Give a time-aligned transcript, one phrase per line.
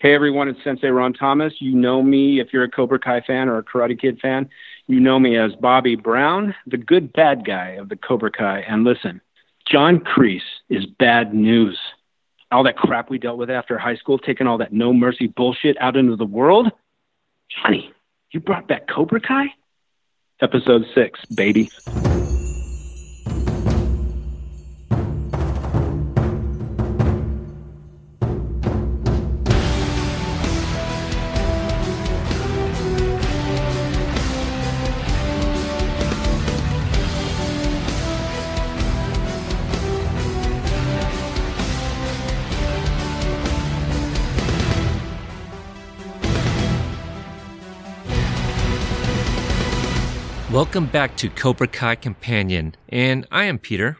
[0.00, 1.54] Hey everyone, it's Sensei Ron Thomas.
[1.58, 4.48] You know me if you're a Cobra Kai fan or a Karate Kid fan.
[4.86, 8.60] You know me as Bobby Brown, the good bad guy of the Cobra Kai.
[8.60, 9.20] And listen,
[9.66, 11.76] John Kreese is bad news.
[12.52, 15.76] All that crap we dealt with after high school, taking all that no mercy bullshit
[15.80, 16.70] out into the world.
[17.50, 17.92] Johnny,
[18.30, 19.46] you brought back Cobra Kai?
[20.40, 21.72] Episode 6, baby.
[50.58, 53.96] Welcome back to Cobra Kai Companion, and I am Peter.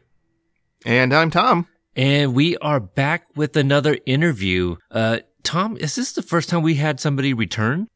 [0.85, 1.69] And I'm Tom.
[1.95, 4.75] And we are back with another interview.
[4.91, 7.87] Uh, Tom, is this the first time we had somebody return?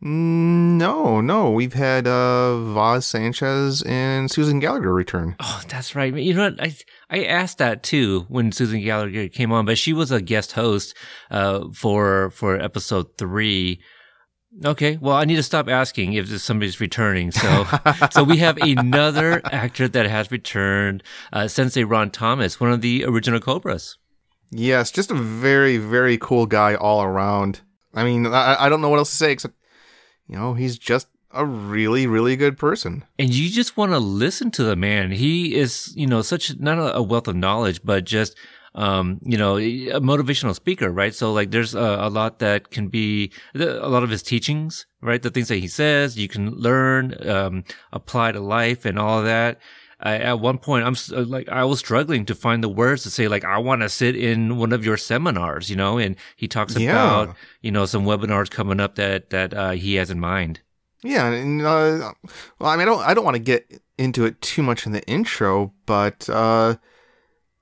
[0.00, 1.50] Mm, no, no.
[1.50, 5.34] We've had uh, Vaz Sanchez and Susan Gallagher return.
[5.40, 6.14] Oh, that's right.
[6.14, 6.62] You know what?
[6.62, 6.76] I
[7.10, 10.96] I asked that too when Susan Gallagher came on, but she was a guest host
[11.32, 13.80] uh, for for episode three.
[14.64, 17.30] Okay, well, I need to stop asking if somebody's returning.
[17.30, 17.66] So,
[18.10, 23.04] so we have another actor that has returned, uh, Sensei Ron Thomas, one of the
[23.04, 23.96] original Cobras.
[24.50, 27.60] Yes, just a very, very cool guy all around.
[27.94, 29.54] I mean, I, I don't know what else to say except,
[30.26, 33.04] you know, he's just a really, really good person.
[33.18, 35.12] And you just want to listen to the man.
[35.12, 38.36] He is, you know, such not a wealth of knowledge, but just
[38.74, 41.14] um, you know, a motivational speaker, right?
[41.14, 45.20] So like there's a, a, lot that can be a lot of his teachings, right?
[45.20, 49.58] The things that he says, you can learn, um, apply to life and all that.
[50.02, 53.10] I, at one point, I'm uh, like, I was struggling to find the words to
[53.10, 56.48] say, like, I want to sit in one of your seminars, you know, and he
[56.48, 56.90] talks yeah.
[56.92, 60.60] about, you know, some webinars coming up that, that, uh, he has in mind.
[61.02, 61.26] Yeah.
[61.30, 62.12] And, uh,
[62.58, 64.92] well, I mean, I don't, I don't want to get into it too much in
[64.92, 66.76] the intro, but, uh,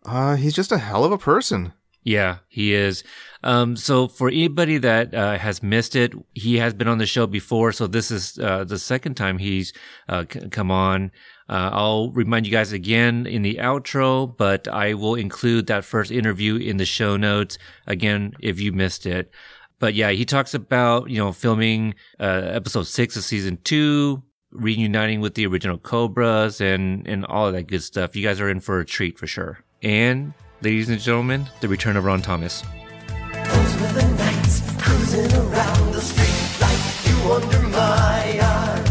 [0.08, 1.72] uh, he's just a hell of a person.
[2.04, 3.04] Yeah, he is.
[3.42, 7.26] Um, so for anybody that uh, has missed it, he has been on the show
[7.26, 7.72] before.
[7.72, 9.72] So this is uh, the second time he's
[10.08, 11.10] uh, c- come on.
[11.48, 16.10] Uh, I'll remind you guys again in the outro, but I will include that first
[16.10, 19.30] interview in the show notes again if you missed it.
[19.78, 25.20] But yeah, he talks about you know filming uh, episode six of season two, reuniting
[25.20, 28.16] with the original Cobras, and and all of that good stuff.
[28.16, 29.64] You guys are in for a treat for sure.
[29.82, 32.62] And, ladies and gentlemen, the return of Ron Thomas.
[32.62, 38.84] Those were the nights cruising around the street like you under my arm.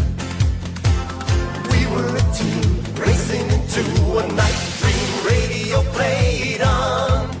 [1.68, 3.82] We were a team racing into
[4.16, 7.36] a night dream radio played on.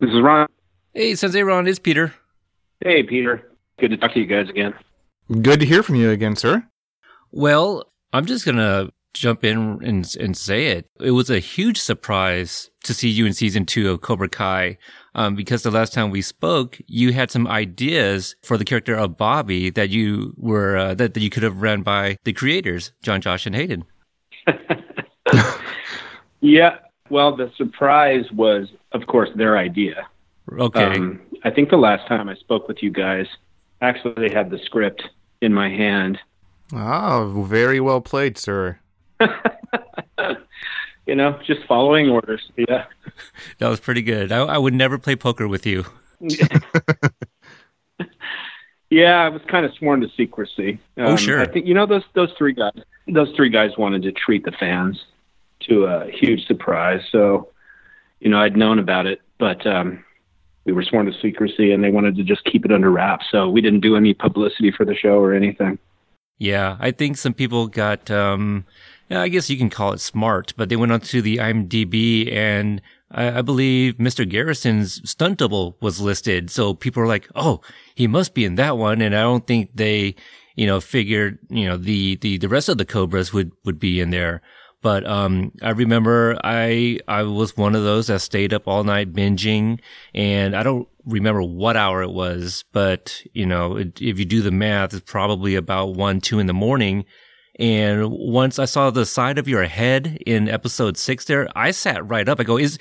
[0.00, 0.46] This is Ron.
[0.94, 2.14] Hey, Sensei Ron, it's Peter.
[2.80, 3.52] Hey, Peter.
[3.78, 4.72] Good to talk to you guys again.
[5.42, 6.64] Good to hear from you again, sir.
[7.30, 7.84] Well,
[8.14, 10.86] I'm just going to jump in and, and say it.
[11.00, 14.78] It was a huge surprise to see you in season two of Cobra Kai.
[15.14, 19.16] Um, because the last time we spoke, you had some ideas for the character of
[19.16, 23.20] Bobby that you were, uh, that, that you could have ran by the creators, Jon,
[23.20, 23.84] Josh, and Hayden.
[26.40, 26.78] yeah.
[27.10, 30.06] Well, the surprise was, of course, their idea.
[30.58, 30.84] Okay.
[30.84, 33.26] Um, I think the last time I spoke with you guys,
[33.80, 35.02] actually they had the script
[35.40, 36.18] in my hand.
[36.72, 38.78] Ah, very well played, sir.
[41.06, 42.50] you know, just following orders.
[42.56, 42.84] Yeah.
[43.58, 44.30] That was pretty good.
[44.30, 45.84] I, I would never play poker with you.
[48.90, 50.78] yeah, I was kind of sworn to secrecy.
[50.96, 51.40] Oh, um, oh, sure.
[51.40, 52.78] I think you know those those three guys.
[53.08, 55.04] Those three guys wanted to treat the fans
[55.68, 57.00] to a huge surprise.
[57.10, 57.48] So,
[58.20, 60.04] you know, I'd known about it, but um,
[60.64, 63.26] we were sworn to secrecy, and they wanted to just keep it under wraps.
[63.30, 65.78] So we didn't do any publicity for the show or anything.
[66.38, 68.64] Yeah, I think some people got um,
[69.10, 73.38] I guess you can call it smart, but they went onto the IMDb and I,
[73.38, 74.28] I believe Mr.
[74.28, 76.50] Garrison's stunt double was listed.
[76.50, 77.60] So people were like, oh,
[77.94, 79.00] he must be in that one.
[79.00, 80.14] And I don't think they,
[80.56, 84.00] you know, figured, you know, the, the, the rest of the Cobras would, would be
[84.00, 84.42] in there.
[84.80, 89.12] But, um, I remember I, I was one of those that stayed up all night
[89.12, 89.80] binging
[90.14, 94.40] and I don't remember what hour it was, but, you know, it, if you do
[94.40, 97.06] the math, it's probably about one, two in the morning
[97.58, 102.06] and once I saw the side of your head in episode six there, I sat
[102.08, 102.40] right up.
[102.40, 102.78] I go, is,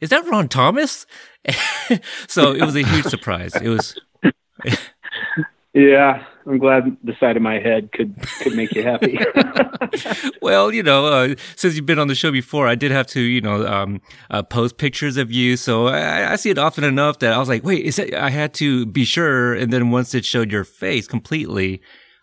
[0.00, 1.06] is that Ron Thomas?
[2.28, 3.54] so it was a huge surprise.
[3.56, 3.98] It was.
[5.74, 6.24] yeah.
[6.46, 9.18] I'm glad the side of my head could could make you happy.
[10.42, 13.20] well, you know, uh, since you've been on the show before, I did have to,
[13.20, 15.56] you know, um, uh, post pictures of you.
[15.56, 18.12] So I, I, see it often enough that I was like, wait, is it?
[18.14, 19.54] I had to be sure.
[19.54, 21.80] And then once it showed your face completely,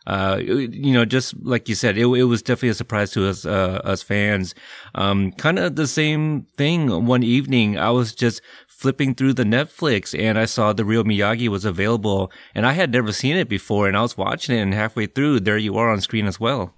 [0.10, 3.46] uh, you know, just like you said, it, it was definitely a surprise to us,
[3.46, 4.56] uh, us fans.
[4.96, 7.78] Um, kind of the same thing one evening.
[7.78, 12.32] I was just flipping through the Netflix and I saw the real Miyagi was available
[12.56, 15.42] and I had never seen it before and I was watching it and halfway through
[15.42, 16.74] there you are on screen as well.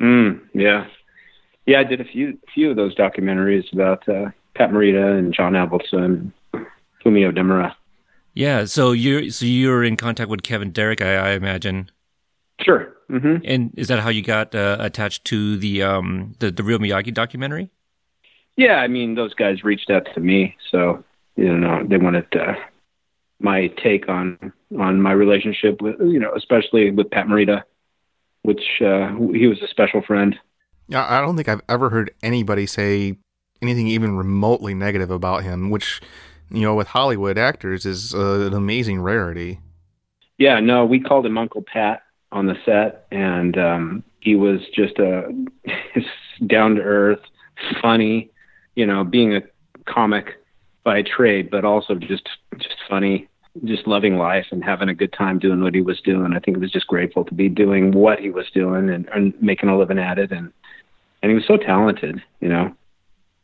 [0.00, 0.86] Mm, yeah.
[1.64, 5.54] Yeah, I did a few few of those documentaries about uh, Pat Morita and John
[5.54, 6.30] Avildsen,
[7.04, 7.74] Fumio Demura.
[8.34, 11.90] Yeah, so you're so you're in contact with Kevin Derek, I, I imagine.
[12.60, 12.96] Sure.
[13.10, 13.36] Mm-hmm.
[13.44, 17.12] And is that how you got uh, attached to the um the the real Miyagi
[17.12, 17.70] documentary?
[18.56, 21.04] Yeah, I mean those guys reached out to me, so
[21.36, 22.54] you know they wanted uh,
[23.38, 27.62] my take on on my relationship with you know especially with Pat Morita,
[28.42, 30.36] which uh, he was a special friend.
[30.88, 33.18] Yeah, I don't think I've ever heard anybody say
[33.60, 36.00] anything even remotely negative about him, which
[36.50, 39.60] you know with Hollywood actors is uh, an amazing rarity.
[40.38, 42.02] Yeah, no, we called him Uncle Pat
[42.36, 45.22] on the set, and um, he was just a
[46.46, 47.20] down to earth,
[47.80, 48.30] funny,
[48.74, 49.40] you know, being a
[49.86, 50.34] comic
[50.84, 52.28] by trade, but also just
[52.58, 53.26] just funny,
[53.64, 56.34] just loving life and having a good time doing what he was doing.
[56.34, 59.32] I think he was just grateful to be doing what he was doing and, and
[59.40, 60.30] making a living at it.
[60.30, 60.52] And
[61.22, 62.76] and he was so talented, you know.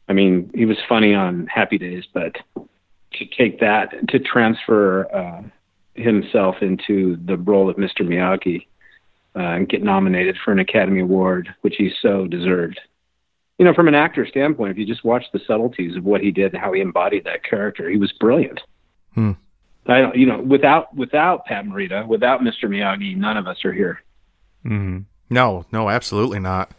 [0.08, 5.42] I mean, he was funny on Happy Days, but to take that to transfer uh,
[5.94, 8.00] himself into the role of Mr.
[8.00, 8.66] Miyagi
[9.36, 12.78] uh, and get nominated for an Academy Award, which he so deserved
[13.62, 16.32] you know, from an actor standpoint, if you just watch the subtleties of what he
[16.32, 18.60] did and how he embodied that character, he was brilliant.
[19.14, 19.32] Hmm.
[19.86, 22.64] I, you know, without without Pat Morita, without Mr.
[22.64, 24.02] Miyagi, none of us are here.
[24.64, 25.04] Mm.
[25.30, 26.72] No, no, absolutely not.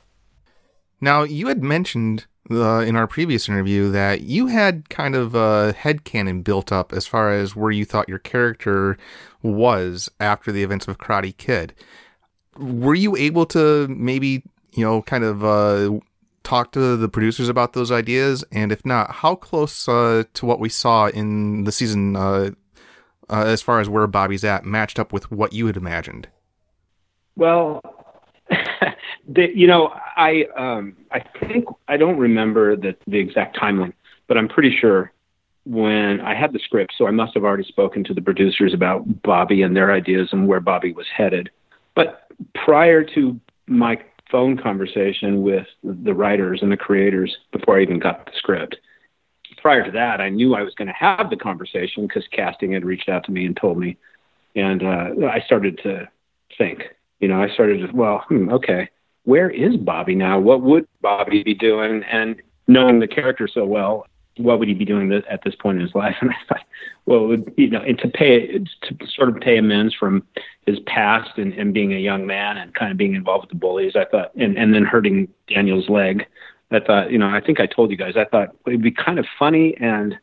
[1.00, 5.74] Now, you had mentioned uh, in our previous interview that you had kind of a
[5.78, 8.98] headcanon built up as far as where you thought your character
[9.42, 11.74] was after the events of Karate Kid.
[12.58, 16.00] Were you able to maybe, you know, kind of uh,
[16.44, 18.44] talk to the producers about those ideas?
[18.52, 22.52] And if not, how close uh, to what we saw in the season, uh,
[23.30, 26.28] uh, as far as where Bobby's at, matched up with what you had imagined?
[27.36, 27.82] Well,
[29.28, 33.94] the, you know, I um, I think I don't remember the the exact timeline,
[34.28, 35.12] but I'm pretty sure
[35.66, 39.24] when I had the script, so I must have already spoken to the producers about
[39.24, 41.50] Bobby and their ideas and where Bobby was headed.
[41.96, 42.23] But
[42.54, 43.98] prior to my
[44.32, 48.78] phone conversation with the writers and the creators before I even got the script.
[49.62, 52.84] Prior to that, I knew I was going to have the conversation because casting had
[52.84, 53.98] reached out to me and told me.
[54.56, 56.08] And uh, I started to
[56.58, 56.84] think,
[57.20, 58.90] you know, I started to, well, hmm, okay,
[59.24, 60.40] where is Bobby now?
[60.40, 62.04] What would Bobby be doing?
[62.04, 64.06] And knowing the character so well,
[64.38, 66.16] what would he be doing at this point in his life?
[66.22, 66.66] And I thought,
[67.06, 70.24] well, would, you know, and to pay to sort of pay amends from
[70.66, 73.56] his past and, and being a young man and kind of being involved with the
[73.56, 76.26] bullies, I thought, and, and then hurting Daniel's leg.
[76.72, 79.20] I thought, you know, I think I told you guys, I thought it'd be kind
[79.20, 80.16] of funny and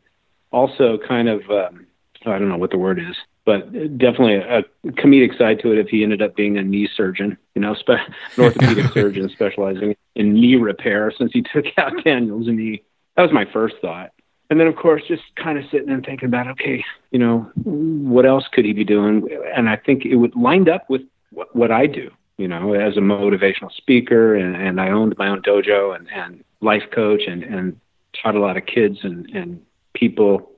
[0.51, 1.87] also kind of, um,
[2.25, 3.15] I don't know what the word is,
[3.45, 7.37] but definitely a comedic side to it if he ended up being a knee surgeon,
[7.55, 7.89] you know, spe-
[8.37, 12.83] an orthopedic surgeon specializing in knee repair since he took out Daniel's knee.
[13.15, 14.11] That was my first thought
[14.51, 18.25] and then of course just kind of sitting and thinking about okay you know what
[18.25, 19.27] else could he be doing?
[19.55, 22.97] And i think it would lined up with what, what i do you know as
[22.97, 24.35] a motivational speaker.
[24.35, 27.79] And, and i owned my own dojo and, and life coach and, and
[28.21, 29.59] taught a lot of kids and, and
[29.93, 30.51] people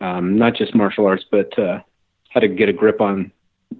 [0.00, 1.80] um, not just martial arts but uh,
[2.28, 3.32] how to get a grip on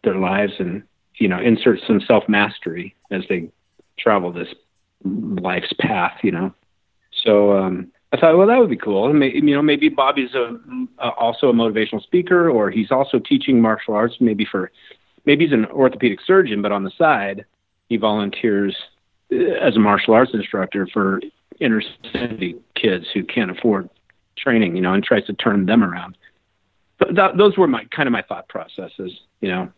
[0.02, 0.82] their lives and
[1.16, 3.50] you know insert some self mastery as they
[3.98, 4.48] travel this
[5.04, 6.54] life's path you know.
[7.24, 9.12] So um I thought, well, that would be cool.
[9.22, 10.56] You know, maybe Bobby's a,
[10.98, 14.16] a, also a motivational speaker, or he's also teaching martial arts.
[14.20, 14.70] Maybe for
[15.26, 17.44] maybe he's an orthopedic surgeon, but on the side,
[17.88, 18.74] he volunteers
[19.30, 21.20] uh, as a martial arts instructor for
[21.60, 23.90] inner city kids who can't afford
[24.38, 24.74] training.
[24.74, 26.16] You know, and tries to turn them around.
[27.14, 29.12] That, those were my kind of my thought processes.
[29.42, 29.72] You know,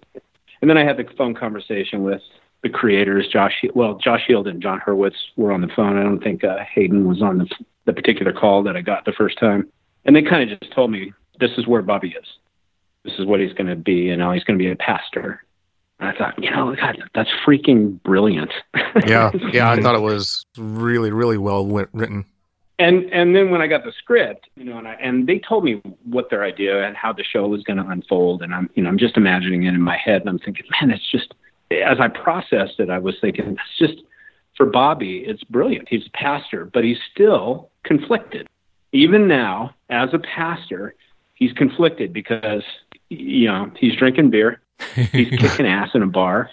[0.60, 2.22] and then I had the phone conversation with
[2.62, 3.64] the creators, Josh.
[3.74, 5.98] Well, Josh Heald and Jon Hurwitz were on the phone.
[5.98, 7.48] I don't think uh, Hayden was on the
[7.86, 9.68] the particular call that I got the first time,
[10.04, 12.26] and they kind of just told me this is where Bobby is.
[13.04, 14.10] This is what he's going to be.
[14.10, 15.42] And know, he's going to be a pastor.
[15.98, 18.52] And I thought, you know, God, that's freaking brilliant.
[19.06, 22.24] yeah, yeah, I thought it was really, really well written.
[22.78, 25.64] And and then when I got the script, you know, and I and they told
[25.64, 28.82] me what their idea and how the show was going to unfold, and I'm you
[28.82, 31.34] know I'm just imagining it in my head, and I'm thinking, man, it's just
[31.70, 34.04] as I processed it, I was thinking, it's just
[34.56, 35.88] for Bobby, it's brilliant.
[35.88, 38.48] He's a pastor, but he's still conflicted.
[38.92, 40.94] Even now, as a pastor,
[41.34, 42.62] he's conflicted because
[43.08, 44.60] you know he's drinking beer,
[44.94, 46.50] he's kicking ass in a bar,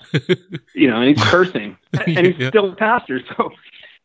[0.74, 2.50] you know, and he's cursing, and he's yeah.
[2.50, 3.22] still a pastor.
[3.36, 3.52] So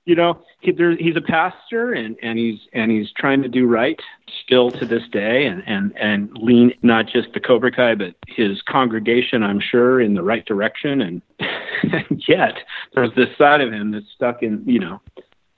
[0.05, 3.67] you know, he, there, he's a pastor and, and he's and he's trying to do
[3.67, 4.01] right
[4.45, 8.61] still to this day and, and, and lean not just the Cobra Kai but his
[8.63, 11.01] congregation, I'm sure, in the right direction.
[11.01, 11.23] And,
[11.83, 12.55] and yet
[12.95, 15.01] there's this side of him that's stuck in, you know,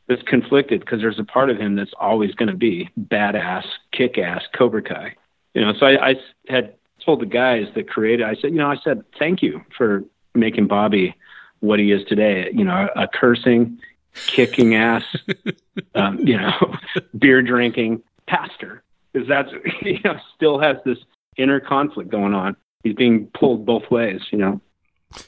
[0.08, 4.18] that's conflicted because there's a part of him that's always going to be badass, kick
[4.18, 5.14] ass Cobra Kai.
[5.54, 6.14] You know, so I, I
[6.48, 6.74] had
[7.04, 10.66] told the guys that created, I said, you know, I said, thank you for making
[10.66, 11.14] Bobby
[11.60, 12.50] what he is today.
[12.52, 13.78] You know, a cursing
[14.14, 15.04] kicking ass,
[15.94, 16.76] um, you know,
[17.18, 18.82] beer drinking pastor.
[19.12, 19.50] Because that's,
[19.82, 20.98] you know, still has this
[21.36, 22.56] inner conflict going on.
[22.82, 24.60] He's being pulled both ways, you know.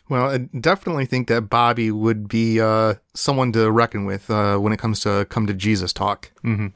[0.09, 4.73] Well, I definitely think that Bobby would be uh, someone to reckon with uh, when
[4.73, 6.33] it comes to come to Jesus talk.
[6.45, 6.69] Mm-hmm.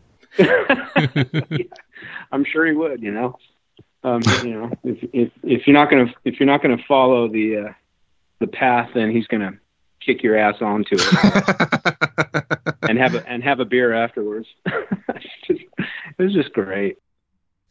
[1.51, 1.65] yeah,
[2.31, 3.03] I'm sure he would.
[3.03, 3.37] You know,
[4.05, 7.57] um, you know, if, if if you're not gonna if you're not gonna follow the
[7.57, 7.73] uh,
[8.39, 9.59] the path, then he's gonna
[10.05, 14.49] kick your ass onto it and have a and have a beer afterwards.
[14.67, 15.69] it
[16.19, 16.99] was just great.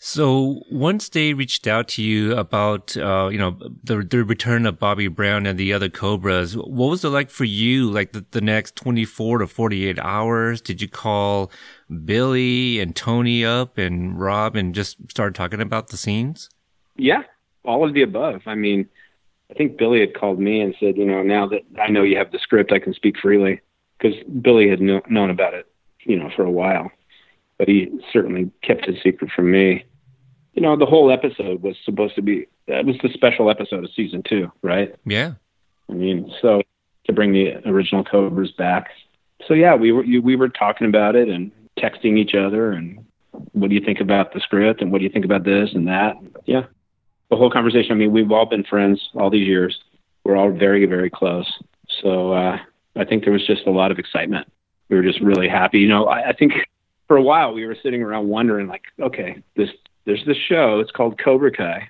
[0.02, 4.80] So once they reached out to you about, uh, you know, the, the return of
[4.80, 7.92] Bobby Brown and the other Cobras, what was it like for you?
[7.92, 10.62] Like the, the next 24 to 48 hours?
[10.62, 11.52] Did you call
[12.06, 16.50] Billy and Tony up and Rob and just start talking about the scenes?
[16.96, 17.24] Yeah,
[17.66, 18.44] all of the above.
[18.46, 18.88] I mean,
[19.50, 22.18] I think Billy had called me and said, you know, now that I know you
[22.18, 23.62] have the script, I can speak freely
[23.98, 25.68] because Billy had kno- known about it,
[26.04, 26.92] you know, for a while,
[27.58, 29.86] but he certainly kept his secret from me.
[30.54, 33.92] You know, the whole episode was supposed to be that was the special episode of
[33.96, 34.96] season two, right?
[35.06, 35.34] Yeah.
[35.90, 36.62] I mean, so
[37.06, 38.90] to bring the original Cobras back.
[39.48, 43.06] So yeah, we were we were talking about it and texting each other and
[43.54, 45.88] what do you think about the script and what do you think about this and
[45.88, 46.16] that?
[46.46, 46.66] Yeah,
[47.30, 47.92] the whole conversation.
[47.92, 49.80] I mean, we've all been friends all these years.
[50.24, 51.52] We're all very, very close.
[52.02, 52.58] So uh,
[52.96, 54.52] I think there was just a lot of excitement.
[54.90, 55.80] We were just really happy.
[55.80, 56.54] You know, I, I think
[57.08, 59.70] for a while we were sitting around wondering, like, okay, this
[60.06, 60.80] there's this show.
[60.80, 61.90] It's called Cobra Kai.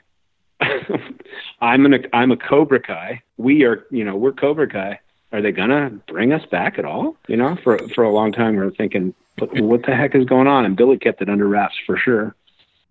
[1.62, 3.22] I'm an I'm a Cobra Kai.
[3.38, 5.00] We are, you know, we're Cobra Kai.
[5.32, 7.16] Are they gonna bring us back at all?
[7.28, 10.48] You know, for for a long time we were thinking, what the heck is going
[10.48, 10.66] on?
[10.66, 12.36] And Billy kept it under wraps for sure.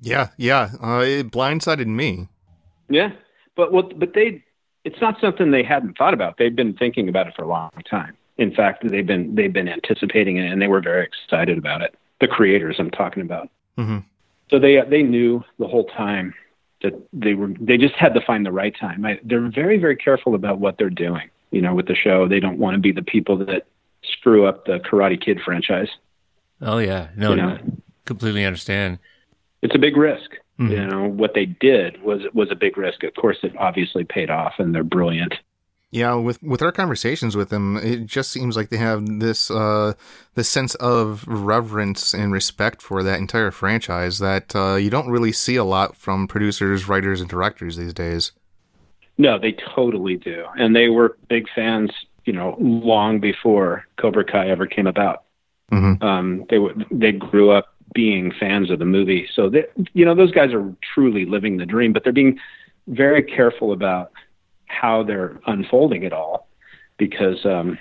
[0.01, 0.71] Yeah, yeah.
[0.83, 2.29] Uh, it blindsided me.
[2.89, 3.11] Yeah,
[3.57, 3.99] but what?
[3.99, 4.45] But they,
[4.85, 6.37] it's not something they hadn't thought about.
[6.39, 8.17] They've been thinking about it for a long time.
[8.37, 11.95] In fact, they've been they've been anticipating it, and they were very excited about it.
[12.21, 13.51] The creators I'm talking about.
[13.77, 13.99] Mm-hmm.
[14.51, 16.35] So they they knew the whole time
[16.83, 19.05] that they were they just had to find the right time.
[19.05, 21.31] I, they're very very careful about what they're doing.
[21.51, 23.67] You know, with the show, they don't want to be the people that
[24.05, 25.89] screw up the Karate Kid franchise.
[26.61, 27.57] Oh yeah, no, you know?
[27.57, 27.59] no,
[28.05, 28.99] completely understand.
[29.63, 30.31] It's a big risk.
[30.59, 30.73] Mm-hmm.
[30.73, 33.05] You know what they did was was a big risk.
[33.05, 35.35] Of course, it obviously paid off, and they're brilliant.
[35.91, 39.95] Yeah, with with our conversations with them, it just seems like they have this uh,
[40.35, 45.33] this sense of reverence and respect for that entire franchise that uh, you don't really
[45.33, 48.33] see a lot from producers, writers, and directors these days.
[49.17, 51.91] No, they totally do, and they were big fans.
[52.27, 55.25] You know, long before Cobra Kai ever came about.
[55.73, 56.05] Mm-hmm.
[56.05, 56.59] Um, they
[56.91, 59.29] they grew up being fans of the movie.
[59.35, 62.39] So that you know those guys are truly living the dream, but they're being
[62.87, 64.13] very careful about
[64.67, 66.49] how they're unfolding it all
[66.99, 67.79] because um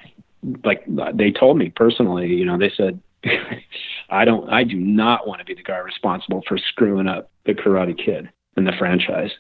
[0.64, 0.84] like
[1.14, 3.00] they told me personally, you know, they said
[4.10, 7.54] I don't I do not want to be the guy responsible for screwing up the
[7.54, 9.32] Karate Kid and the franchise.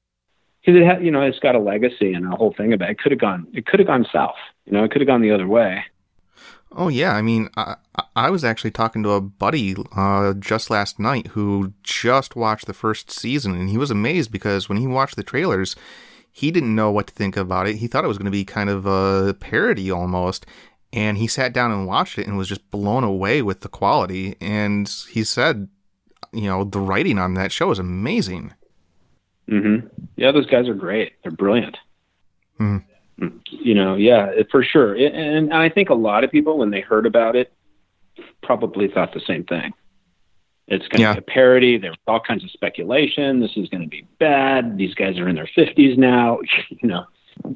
[0.61, 2.93] Because it had, you know, it's got a legacy and a whole thing about it.
[2.93, 4.35] it could have gone it could have gone south.
[4.65, 5.83] You know, it could have gone the other way.
[6.71, 7.75] Oh yeah, I mean, I,
[8.15, 12.73] I was actually talking to a buddy uh, just last night who just watched the
[12.73, 15.75] first season, and he was amazed because when he watched the trailers,
[16.31, 17.77] he didn't know what to think about it.
[17.77, 20.45] He thought it was going to be kind of a parody almost,
[20.91, 24.35] and he sat down and watched it and was just blown away with the quality.
[24.41, 25.69] And he said,
[26.33, 28.53] you know, the writing on that show is amazing.
[29.49, 29.87] Mm-hmm.
[30.17, 31.13] Yeah, those guys are great.
[31.23, 31.77] They're brilliant.
[32.59, 32.86] Mm-hmm
[33.49, 34.95] you know, yeah, for sure.
[34.95, 37.51] And I think a lot of people, when they heard about it,
[38.43, 39.73] probably thought the same thing.
[40.67, 41.13] It's going to yeah.
[41.13, 41.77] be a parody.
[41.77, 43.39] There was all kinds of speculation.
[43.39, 44.77] This is going to be bad.
[44.77, 46.39] These guys are in their 50s now.
[46.69, 47.05] you know,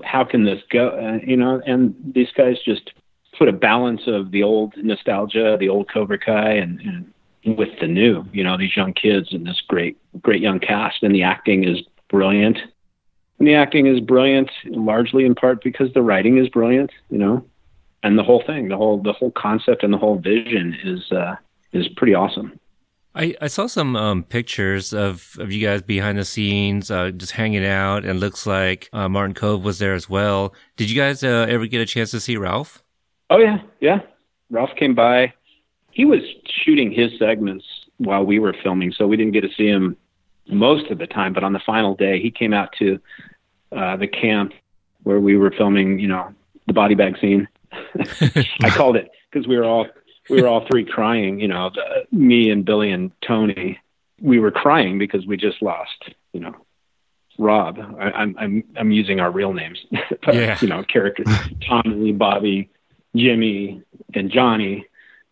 [0.04, 0.90] how can this go?
[0.90, 2.92] Uh, you know, and these guys just
[3.38, 6.80] put a balance of the old nostalgia, the old Cobra Kai, and,
[7.44, 8.26] and with the new.
[8.32, 11.82] You know, these young kids and this great, great young cast, and the acting is
[12.10, 12.60] brilliant.
[13.42, 17.44] And the acting is brilliant, largely in part because the writing is brilliant, you know,
[18.04, 21.38] and the whole thing, the whole the whole concept and the whole vision is uh,
[21.74, 22.60] is pretty awesome.
[23.16, 27.32] I, I saw some um, pictures of, of you guys behind the scenes, uh, just
[27.32, 30.54] hanging out, and looks like uh, Martin Kove was there as well.
[30.78, 32.84] Did you guys uh, ever get a chance to see Ralph?
[33.32, 34.02] Oh yeah, yeah.
[34.52, 35.34] Ralph came by.
[35.90, 37.66] He was shooting his segments
[37.98, 39.98] while we were filming, so we didn't get to see him
[40.48, 41.34] most of the time.
[41.34, 43.00] But on the final day, he came out to
[43.76, 44.54] uh, the camp
[45.04, 46.00] where we were filming.
[46.00, 46.34] You know,
[46.68, 47.48] the body bag scene.
[48.62, 49.88] I called it because we were all
[50.30, 51.40] we were all three crying.
[51.40, 53.80] You know, the, me and Billy and Tony.
[54.22, 56.10] We were crying because we just lost.
[56.34, 56.56] You know,
[57.38, 57.80] Rob.
[58.00, 59.80] I, I'm I'm I'm using our real names,
[60.26, 60.58] but Yeah.
[60.62, 61.28] you know, characters
[61.68, 62.70] Tommy, Bobby,
[63.16, 63.82] Jimmy,
[64.14, 64.86] and Johnny.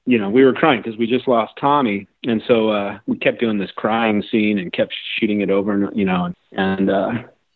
[0.06, 3.40] You know, we were crying because we just lost Tommy, and so uh, we kept
[3.40, 7.12] doing this crying scene and kept shooting it over, and you know, and uh,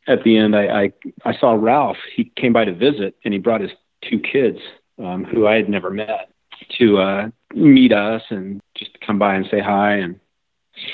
[0.08, 0.94] at the end, I, I
[1.26, 1.98] I saw Ralph.
[2.16, 4.60] He came by to visit, and he brought his two kids,
[5.00, 6.30] um, who I had never met,
[6.78, 9.96] to uh, meet us and just come by and say hi.
[9.96, 10.20] And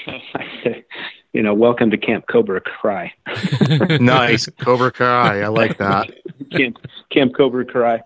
[0.08, 0.86] I said,
[1.34, 3.14] you know, welcome to Camp Cobra Cry.
[4.00, 4.48] nice.
[4.60, 5.42] Cobra Cry.
[5.42, 6.10] I like that.
[6.52, 6.78] Camp
[7.12, 8.02] Camp Cobra Cry.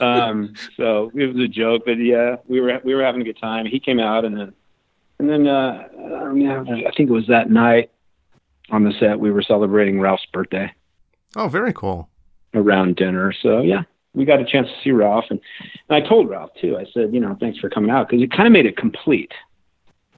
[0.00, 3.38] Um, so it was a joke, but yeah, we were we were having a good
[3.38, 3.66] time.
[3.66, 4.52] He came out, and then
[5.18, 5.88] and then uh,
[6.24, 7.90] I, mean, I think it was that night
[8.70, 10.72] on the set we were celebrating Ralph's birthday
[11.36, 12.08] Oh, very cool.
[12.54, 13.32] around dinner.
[13.42, 13.82] So yeah,
[14.14, 15.38] we got a chance to see Ralph, and,
[15.88, 16.76] and I told Ralph too.
[16.78, 19.32] I said, you know, thanks for coming out because it kind of made it complete.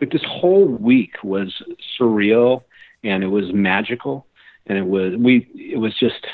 [0.00, 1.52] Like this whole week was
[1.98, 2.62] surreal
[3.04, 4.26] and it was magical,
[4.66, 5.48] and it was we.
[5.54, 6.26] It was just.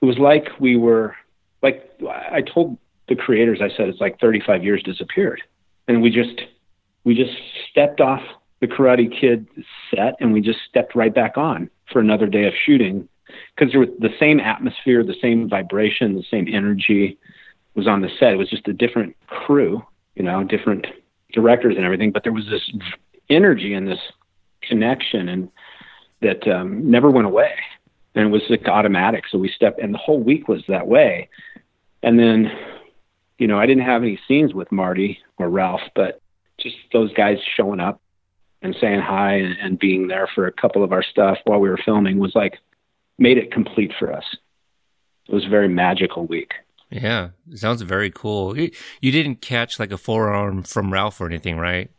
[0.00, 1.14] It was like we were
[1.62, 1.90] like
[2.32, 2.78] I told
[3.08, 3.60] the creators.
[3.60, 5.42] I said it's like 35 years disappeared,
[5.86, 6.40] and we just
[7.04, 7.32] we just
[7.70, 8.22] stepped off
[8.60, 9.46] the Karate Kid
[9.90, 13.08] set and we just stepped right back on for another day of shooting
[13.54, 17.18] because there was the same atmosphere, the same vibration, the same energy
[17.74, 18.32] was on the set.
[18.32, 19.84] It was just a different crew,
[20.14, 20.86] you know, different
[21.32, 22.70] directors and everything, but there was this
[23.28, 24.00] energy and this
[24.62, 25.50] connection and
[26.20, 27.52] that um, never went away.
[28.14, 29.24] And it was like automatic.
[29.30, 31.28] So we stepped, and the whole week was that way.
[32.02, 32.50] And then,
[33.38, 36.20] you know, I didn't have any scenes with Marty or Ralph, but
[36.58, 38.00] just those guys showing up
[38.62, 41.68] and saying hi and, and being there for a couple of our stuff while we
[41.68, 42.58] were filming was like
[43.18, 44.24] made it complete for us.
[45.28, 46.52] It was a very magical week.
[46.90, 48.58] Yeah, it sounds very cool.
[48.58, 48.70] You,
[49.02, 51.90] you didn't catch like a forearm from Ralph or anything, right?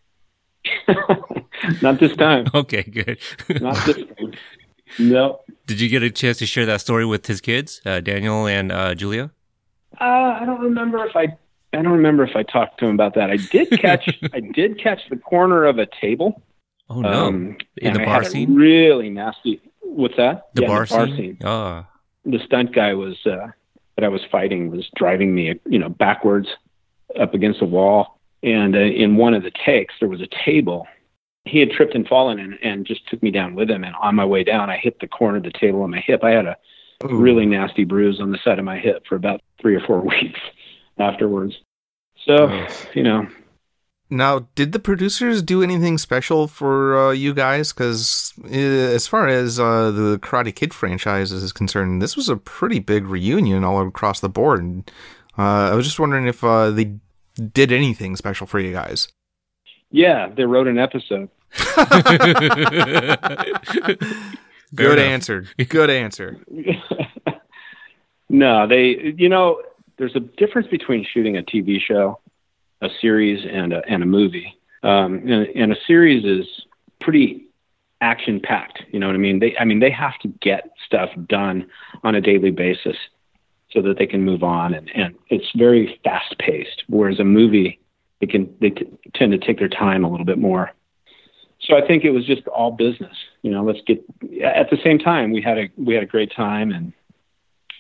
[1.82, 2.45] Not this time.
[2.54, 3.19] Okay, good.
[3.62, 4.34] Not this time.
[4.98, 5.41] No.
[5.67, 8.72] Did you get a chance to share that story with his kids, uh, Daniel and
[8.72, 9.32] uh, Julia?
[10.00, 11.38] Uh, I don't remember if I.
[11.72, 13.30] I don't remember if I talked to him about that.
[13.30, 14.10] I did catch.
[14.34, 16.41] I did catch the corner of a table.
[16.89, 18.56] Oh no, um, in the I bar had scene.
[18.56, 19.62] Really nasty.
[19.82, 20.49] What's that?
[20.54, 21.15] The, Yeah, bar, the bar scene.
[21.17, 21.38] scene.
[21.43, 21.86] Oh,
[22.25, 23.47] The stunt guy was uh,
[23.95, 26.47] that I was fighting was driving me, you know, backwards
[27.19, 28.19] up against the wall.
[28.43, 30.88] And uh, in one of the takes, there was a table.
[31.45, 33.84] He had tripped and fallen and, and just took me down with him.
[33.84, 36.23] And on my way down, I hit the corner of the table on my hip.
[36.23, 36.56] I had a
[37.04, 40.39] really nasty bruise on the side of my hip for about three or four weeks
[40.97, 41.56] afterwards.
[42.25, 43.28] So, you know,
[44.12, 47.72] Now, did the producers do anything special for uh, you guys?
[47.72, 52.36] Because uh, as far as uh, the Karate Kid franchise is concerned, this was a
[52.36, 54.62] pretty big reunion all across the board.
[54.62, 54.91] And,
[55.38, 56.95] uh, I was just wondering if uh, they
[57.54, 59.10] did anything special for you guys.
[59.91, 61.30] yeah, they wrote an episode.
[64.76, 65.45] Good answer.
[65.67, 66.38] Good answer.
[68.30, 69.62] no, they, you know,
[69.98, 72.19] there's a difference between shooting a TV show,
[72.82, 74.58] a series, and a, and a movie.
[74.84, 76.48] Um, and, and a series is
[77.02, 77.46] pretty
[78.02, 78.84] action packed.
[78.92, 79.39] You know what I mean?
[79.39, 81.68] They, I mean, they have to get stuff done
[82.04, 82.96] on a daily basis
[83.72, 86.84] so that they can move on, and, and it's very fast paced.
[86.88, 87.80] Whereas a movie,
[88.20, 90.72] they can they t- tend to take their time a little bit more.
[91.62, 93.15] So I think it was just all business.
[93.44, 94.04] You know, let's get.
[94.44, 96.94] At the same time, we had a we had a great time, and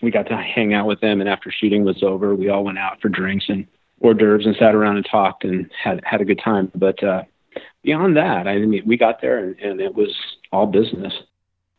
[0.01, 1.21] we got to hang out with them.
[1.21, 3.65] And after shooting was over, we all went out for drinks and
[4.01, 6.71] hors d'oeuvres and sat around and talked and had had a good time.
[6.75, 7.23] But uh,
[7.83, 10.15] beyond that, I mean, we got there and, and it was
[10.51, 11.13] all business,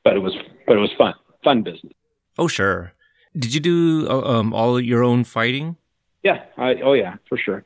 [0.04, 1.92] but it was but it was fun, fun business.
[2.38, 2.92] oh sure.
[3.36, 5.76] Did you do uh, um, all your own fighting?
[6.22, 6.42] Yeah.
[6.58, 7.64] I, oh yeah, for sure.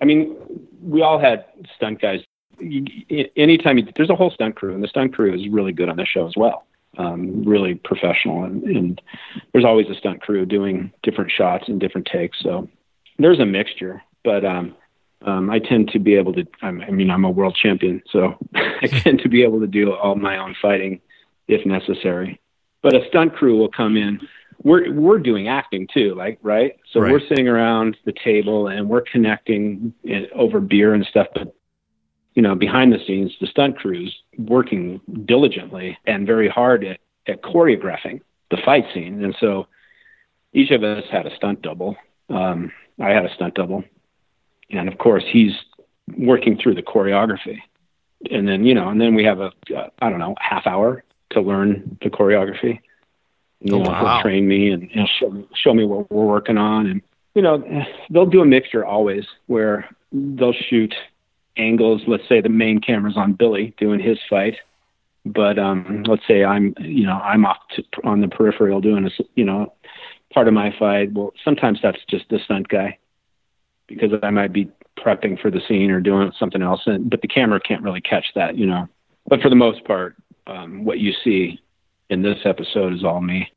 [0.00, 0.36] I mean,
[0.82, 2.20] we all had stunt guys.
[3.36, 5.96] Anytime you, there's a whole stunt crew, and the stunt crew is really good on
[5.96, 6.66] the show as well.
[6.98, 9.02] Um, really professional, and, and
[9.52, 12.38] there's always a stunt crew doing different shots and different takes.
[12.40, 12.68] So
[13.18, 14.74] there's a mixture, but um,
[15.22, 16.44] um, I tend to be able to.
[16.62, 19.92] I'm- I mean, I'm a world champion, so I tend to be able to do
[19.92, 21.00] all my own fighting
[21.48, 22.40] if necessary.
[22.82, 24.20] but a stunt crew will come in.
[24.62, 26.76] We're we're doing acting too, like right.
[26.92, 27.12] So Right.
[27.12, 31.28] we're sitting around the table and we're connecting in, over beer and stuff.
[31.34, 31.54] But
[32.34, 37.42] you know, behind the scenes, the stunt crews working diligently and very hard at, at
[37.42, 39.22] choreographing the fight scene.
[39.24, 39.66] And so
[40.52, 41.96] each of us had a stunt double.
[42.28, 43.84] Um, I had a stunt double,
[44.70, 45.52] and of course, he's
[46.16, 47.58] working through the choreography.
[48.30, 51.04] And then you know, and then we have a uh, I don't know half hour
[51.30, 52.80] to learn the choreography.
[53.60, 54.14] You Oh, know, wow.
[54.16, 57.02] he'll train me and, and show, me- show me what we're working on, and
[57.34, 57.62] you know,
[58.10, 60.94] they'll do a mixture always where they'll shoot
[61.56, 62.02] angles.
[62.06, 64.56] Let's say the main camera's on Billy doing his fight,
[65.26, 69.10] but um, let's say I'm, you know, I'm off to, on the peripheral doing a,
[69.34, 69.72] you know,
[70.36, 71.14] part of my fight.
[71.14, 72.98] Well, sometimes that's just the stunt guy
[73.86, 77.28] because I might be prepping for the scene or doing something else, and but the
[77.28, 78.86] camera can't really catch that, you know.
[79.26, 80.14] But for the most part,
[80.46, 81.58] um, what you see
[82.10, 83.50] in this episode is all me.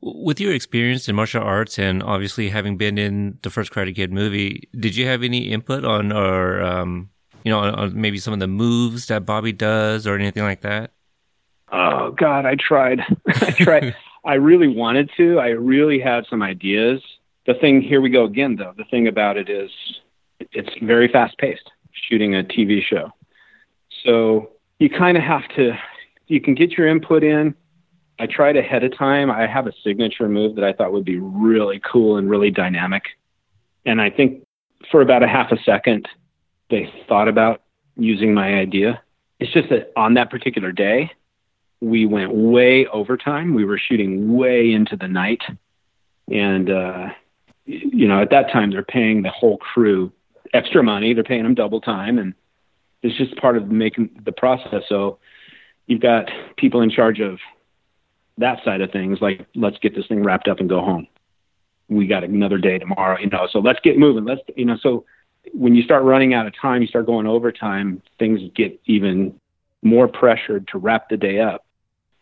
[0.00, 4.12] With your experience in martial arts and obviously having been in the first Karate Kid
[4.12, 7.08] movie, did you have any input on or um,
[7.44, 10.62] you know on, on maybe some of the moves that Bobby does or anything like
[10.62, 10.90] that?
[11.70, 13.02] Oh God, I tried.
[13.28, 13.94] I tried.
[14.26, 15.38] I really wanted to.
[15.38, 17.00] I really had some ideas.
[17.46, 18.74] The thing here we go again though.
[18.76, 19.70] The thing about it is
[20.40, 23.12] it's very fast paced shooting a TV show.
[24.04, 25.72] So you kind of have to
[26.26, 27.54] you can get your input in.
[28.18, 29.30] I tried ahead of time.
[29.30, 33.04] I have a signature move that I thought would be really cool and really dynamic.
[33.84, 34.42] And I think
[34.90, 36.08] for about a half a second
[36.68, 37.62] they thought about
[37.96, 39.00] using my idea.
[39.38, 41.12] It's just that on that particular day,
[41.80, 43.54] we went way overtime.
[43.54, 45.42] We were shooting way into the night.
[46.32, 47.08] And, uh,
[47.64, 50.12] you know, at that time, they're paying the whole crew
[50.54, 51.14] extra money.
[51.14, 52.18] They're paying them double time.
[52.18, 52.34] And
[53.02, 54.82] it's just part of making the process.
[54.88, 55.18] So
[55.86, 57.38] you've got people in charge of
[58.38, 61.06] that side of things, like, let's get this thing wrapped up and go home.
[61.88, 64.24] We got another day tomorrow, you know, so let's get moving.
[64.24, 65.04] Let's, you know, so
[65.52, 69.40] when you start running out of time, you start going overtime, things get even
[69.82, 71.65] more pressured to wrap the day up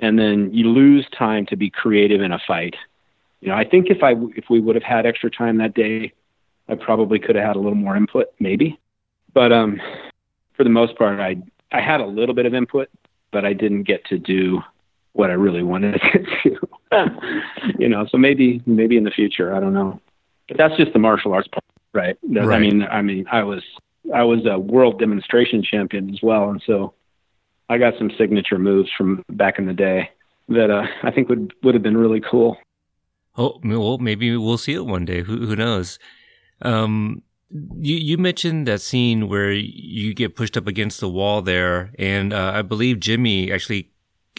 [0.00, 2.74] and then you lose time to be creative in a fight.
[3.40, 6.12] You know, I think if I if we would have had extra time that day,
[6.68, 8.78] I probably could have had a little more input, maybe.
[9.32, 9.80] But um,
[10.56, 11.36] for the most part, I
[11.72, 12.88] I had a little bit of input,
[13.32, 14.62] but I didn't get to do
[15.12, 16.58] what I really wanted to do.
[17.78, 20.00] you know, so maybe maybe in the future, I don't know.
[20.48, 22.16] But that's just the martial arts part, right?
[22.34, 23.62] That- I mean, I mean, I was
[24.14, 26.94] I was a world demonstration champion as well, and so
[27.68, 30.10] I got some signature moves from back in the day
[30.48, 32.56] that uh, I think would would have been really cool.
[33.36, 35.22] Oh, well, maybe we'll see it one day.
[35.22, 35.98] Who who knows?
[36.62, 41.92] Um, you you mentioned that scene where you get pushed up against the wall there,
[41.98, 43.90] and uh, I believe Jimmy actually,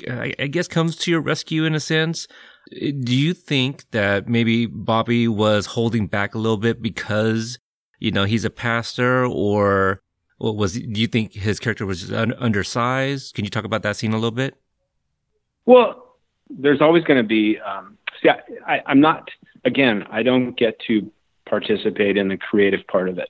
[0.10, 2.28] I, I guess, comes to your rescue in a sense.
[2.72, 7.60] Do you think that maybe Bobby was holding back a little bit because
[8.00, 10.02] you know he's a pastor, or
[10.38, 10.74] what was?
[10.74, 13.36] Do you think his character was un- undersized?
[13.36, 14.56] Can you talk about that scene a little bit?
[15.66, 16.18] Well,
[16.50, 17.60] there's always going to be.
[17.60, 19.30] Um, see, I, I'm not.
[19.64, 21.12] Again, I don't get to
[21.48, 23.30] participate in the creative part of it.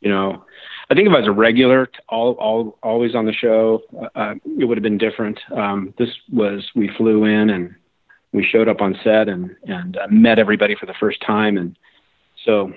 [0.00, 0.44] You know,
[0.90, 3.82] I think if I was a regular, all, all, always on the show,
[4.14, 5.38] uh, it would have been different.
[5.54, 7.74] Um, this was we flew in and
[8.32, 11.76] we showed up on set and and uh, met everybody for the first time, and
[12.44, 12.72] so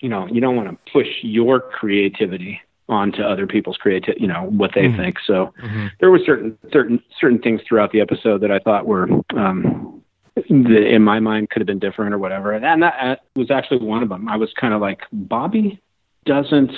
[0.00, 4.20] you know you don't want to push your creativity onto other people's creativity.
[4.20, 4.96] You know what they Mhm.
[4.96, 5.16] think.
[5.26, 5.90] So Mhm.
[6.00, 10.02] there were certain certain certain things throughout the episode that I thought were um,
[10.36, 13.84] that in my mind could have been different or whatever, and that uh, was actually
[13.84, 14.28] one of them.
[14.28, 15.80] I was kind of like Bobby
[16.24, 16.72] doesn't.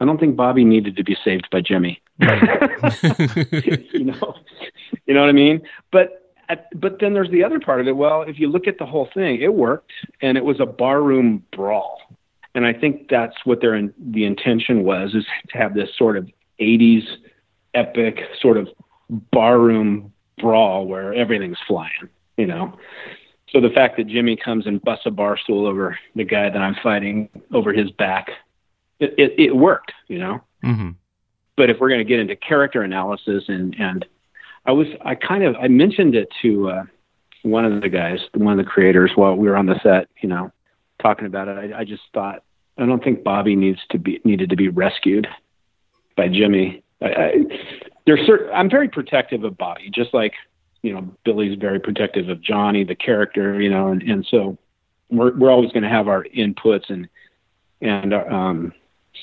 [0.00, 2.00] I don't think Bobby needed to be saved by Jimmy.
[2.20, 4.34] you know,
[5.06, 5.60] you know what I mean.
[5.92, 6.34] But
[6.74, 7.92] but then there's the other part of it.
[7.96, 11.44] Well, if you look at the whole thing, it worked, and it was a barroom
[11.54, 12.00] brawl,
[12.54, 16.16] and I think that's what their in, the intention was is to have this sort
[16.16, 16.28] of
[16.60, 17.04] '80s
[17.74, 18.68] epic sort of
[19.32, 22.08] barroom brawl where everything's flying.
[22.36, 22.78] You know.
[23.50, 26.58] So the fact that Jimmy comes and busts a bar stool over the guy that
[26.58, 28.30] I'm fighting over his back,
[29.00, 30.90] it, it, it worked, you know hmm
[31.60, 34.06] but if we're going to get into character analysis and and
[34.64, 36.84] I was I kind of I mentioned it to uh,
[37.42, 40.28] one of the guys, one of the creators, while we were on the set, you
[40.30, 40.50] know,
[41.00, 41.72] talking about it.
[41.74, 42.42] I, I just thought
[42.78, 45.26] I don't think Bobby needs to be needed to be rescued
[46.16, 46.82] by Jimmy.
[47.02, 47.32] I, I,
[48.06, 50.32] there's certain I'm very protective of Bobby, just like
[50.82, 54.56] you know Billy's very protective of Johnny, the character, you know, and and so
[55.10, 57.08] we're we're always going to have our inputs and
[57.80, 58.72] and um,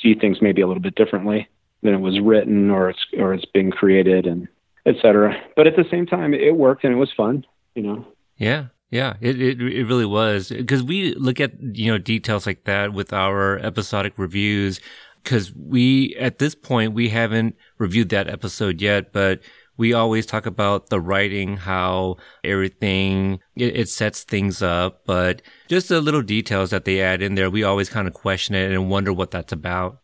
[0.01, 1.47] see things maybe a little bit differently
[1.83, 4.47] than it was written or it's or it's being created and
[4.85, 5.35] et cetera.
[5.55, 7.45] But at the same time, it worked and it was fun.
[7.75, 8.07] You know.
[8.37, 8.65] Yeah.
[8.89, 12.93] Yeah, it, it, it really was because we look at, you know, details like that
[12.93, 14.80] with our episodic reviews
[15.23, 19.41] because we, at this point, we haven't reviewed that episode yet, but
[19.76, 25.89] we always talk about the writing, how everything, it, it, sets things up, but just
[25.89, 28.89] the little details that they add in there, we always kind of question it and
[28.89, 30.00] wonder what that's about.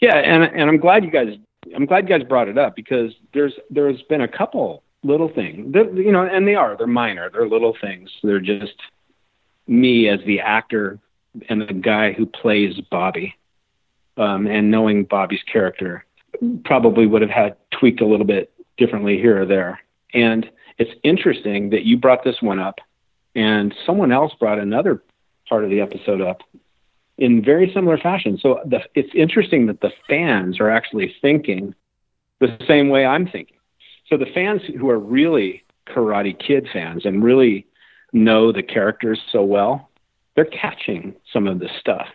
[0.00, 0.16] Yeah.
[0.16, 1.36] And, and I'm glad you guys,
[1.74, 5.72] I'm glad you guys brought it up because there's, there's been a couple little things,
[5.72, 8.10] they're, you know, and they are, they're minor, they're little things.
[8.22, 8.74] They're just
[9.66, 10.98] me as the actor
[11.48, 13.34] and the guy who plays Bobby
[14.16, 16.04] um, and knowing Bobby's character,
[16.64, 19.80] probably would have had tweaked a little bit differently here or there.
[20.12, 22.78] And it's interesting that you brought this one up,
[23.34, 25.02] and someone else brought another
[25.48, 26.42] part of the episode up
[27.18, 28.38] in very similar fashion.
[28.38, 31.74] So the, it's interesting that the fans are actually thinking
[32.40, 33.53] the same way I'm thinking.
[34.08, 37.66] So the fans who are really Karate Kid fans and really
[38.12, 39.90] know the characters so well,
[40.36, 42.06] they're catching some of this stuff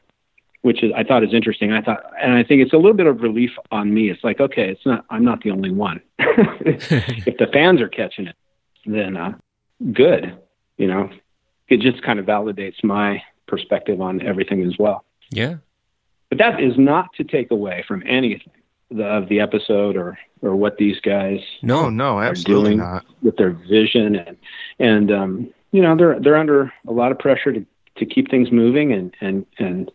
[0.62, 1.72] which is I thought is interesting.
[1.72, 4.10] I thought, and I think it's a little bit of relief on me.
[4.10, 6.02] It's like, okay, it's not I'm not the only one.
[6.20, 8.36] if the fans are catching it,
[8.86, 9.34] then uh,
[9.94, 10.38] good.
[10.78, 11.10] You know,
[11.68, 15.06] it just kind of validates my perspective on everything as well.
[15.32, 15.58] Yeah.
[16.30, 18.54] But that is not to take away from anything
[18.92, 23.52] the, of the episode or or what these guys no no absolutely not with their
[23.52, 24.38] vision and
[24.80, 27.66] and um, you know they're they're under a lot of pressure to
[27.98, 29.92] to keep things moving and and and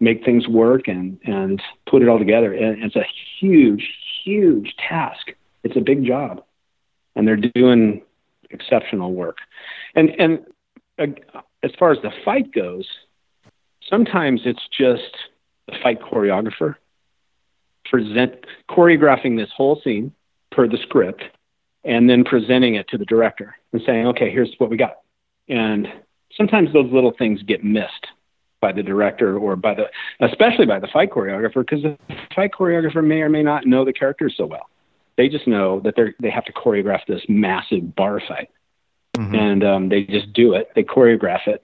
[0.00, 2.52] make things work and and put it all together.
[2.52, 3.06] And it's a
[3.38, 5.32] huge, huge task.
[5.64, 6.42] It's a big job,
[7.14, 8.02] and they're doing
[8.50, 9.38] exceptional work.
[9.94, 10.46] And and
[10.98, 12.86] uh, as far as the fight goes,
[13.88, 15.16] sometimes it's just
[15.66, 16.76] the fight choreographer
[17.90, 18.34] present
[18.70, 20.12] choreographing this whole scene
[20.50, 21.22] per the script
[21.84, 24.98] and then presenting it to the director and saying okay here's what we got.
[25.48, 25.88] And
[26.36, 28.06] sometimes those little things get missed
[28.60, 29.86] by the director or by the
[30.20, 31.96] especially by the fight choreographer because the
[32.34, 34.68] fight choreographer may or may not know the characters so well.
[35.16, 38.50] They just know that they they have to choreograph this massive bar fight.
[39.18, 39.34] Mm-hmm.
[39.34, 40.70] and um, they just do it.
[40.76, 41.62] They choreograph it.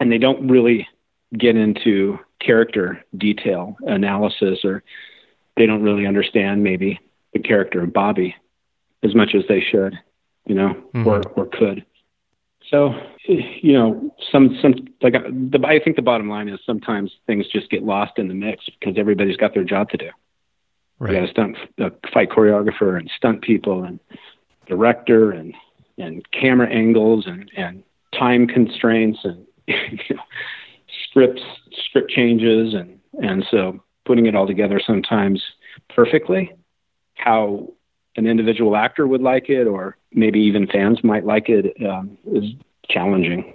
[0.00, 0.88] And they don't really
[1.36, 4.82] get into character detail analysis or
[5.56, 7.00] they don't really understand maybe
[7.32, 8.34] the character of bobby
[9.02, 9.98] as much as they should
[10.46, 11.06] you know mm-hmm.
[11.06, 11.84] or or could
[12.70, 12.94] so,
[13.26, 17.46] you know, some some like uh, the I think the bottom line is sometimes things
[17.46, 20.10] just get lost in the mix because everybody's got their job to do.
[20.98, 21.12] Right.
[21.12, 24.00] You got a stunt, a fight choreographer, and stunt people, and
[24.66, 25.54] director, and
[25.96, 27.84] and camera angles, and and
[28.18, 30.22] time constraints, and you know,
[31.08, 31.42] scripts,
[31.86, 35.42] script changes, and and so putting it all together sometimes
[35.94, 36.54] perfectly,
[37.14, 37.72] how
[38.16, 42.44] an individual actor would like it, or maybe even fans might like it, um, is
[42.88, 43.52] challenging.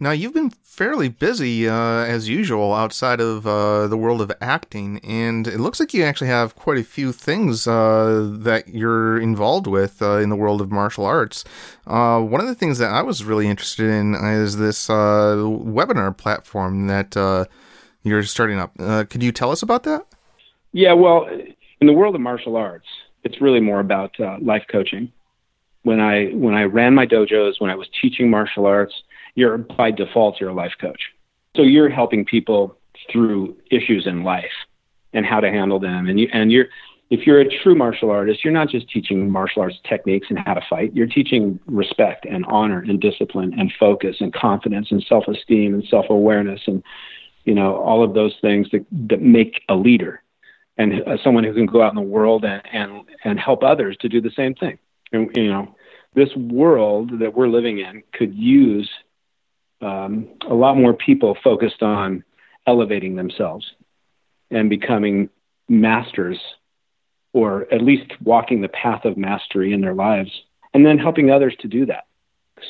[0.00, 4.98] Now you've been fairly busy uh, as usual outside of uh, the world of acting,
[5.04, 9.68] and it looks like you actually have quite a few things uh, that you're involved
[9.68, 11.44] with uh, in the world of martial arts.
[11.86, 16.14] Uh, one of the things that I was really interested in is this uh, webinar
[16.16, 17.16] platform that
[18.04, 18.76] you're starting up.
[19.10, 20.06] could you tell us about that?
[20.72, 21.28] Yeah, well,
[21.80, 22.86] in the world of martial arts,
[23.24, 25.12] it's really more about uh, life coaching.
[25.82, 28.94] When I when I ran my dojos, when I was teaching martial arts,
[29.34, 31.00] you're by default you're a life coach.
[31.56, 32.76] So you're helping people
[33.10, 34.52] through issues in life
[35.12, 36.08] and how to handle them.
[36.08, 36.66] And you and you're
[37.10, 40.54] if you're a true martial artist, you're not just teaching martial arts techniques and how
[40.54, 40.94] to fight.
[40.94, 46.62] You're teaching respect and honor and discipline and focus and confidence and self-esteem and self-awareness
[46.66, 46.82] and
[47.44, 50.22] you know all of those things that that make a leader
[50.76, 53.96] and uh, someone who can go out in the world and, and and help others
[54.00, 54.78] to do the same thing.
[55.12, 55.74] And you know,
[56.14, 58.90] this world that we're living in could use
[59.80, 62.24] um, a lot more people focused on
[62.66, 63.66] elevating themselves
[64.50, 65.28] and becoming
[65.68, 66.38] masters,
[67.32, 70.30] or at least walking the path of mastery in their lives,
[70.72, 72.06] and then helping others to do that.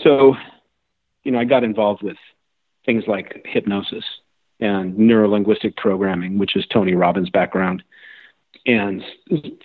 [0.02, 0.34] So,
[1.22, 2.16] you know, I got involved with
[2.84, 4.04] things like hypnosis
[4.60, 7.82] and neurolinguistic programming, which is Tony Robbins' background,
[8.66, 9.02] and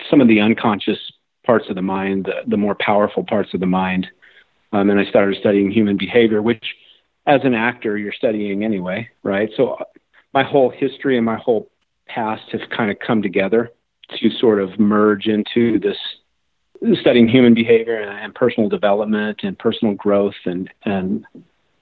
[0.10, 1.00] some of the unconscious
[1.46, 4.08] parts of the mind, the, the more powerful parts of the mind.
[4.72, 6.76] Um, and I started studying human behavior, which,
[7.26, 9.50] as an actor, you're studying anyway, right?
[9.56, 9.78] So
[10.34, 11.70] my whole history and my whole
[12.08, 13.72] past have kind of come together
[14.20, 15.98] to sort of merge into this
[17.00, 21.26] studying human behavior and, and personal development and personal growth and and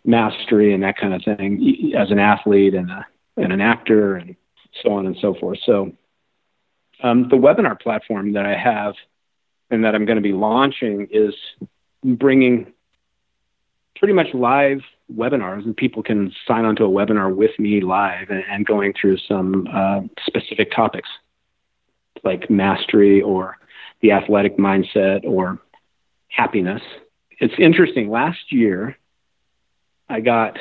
[0.08, 4.36] mastery and that kind of thing as an athlete and a, and an actor and
[4.82, 5.60] so on and so forth.
[5.66, 5.92] So
[7.04, 8.96] um, the webinar platform that I have
[9.70, 11.36] and that I'm going to be launching is
[12.04, 12.74] bringing
[13.98, 14.80] pretty much live
[15.14, 19.18] webinars, and people can sign onto a webinar with me live and, and going through
[19.28, 21.10] some uh, specific topics
[22.24, 23.58] like mastery or
[24.02, 25.60] the athletic mindset or
[26.30, 26.82] happiness.
[27.40, 28.10] It's interesting.
[28.10, 28.98] Last year,
[30.10, 30.58] I got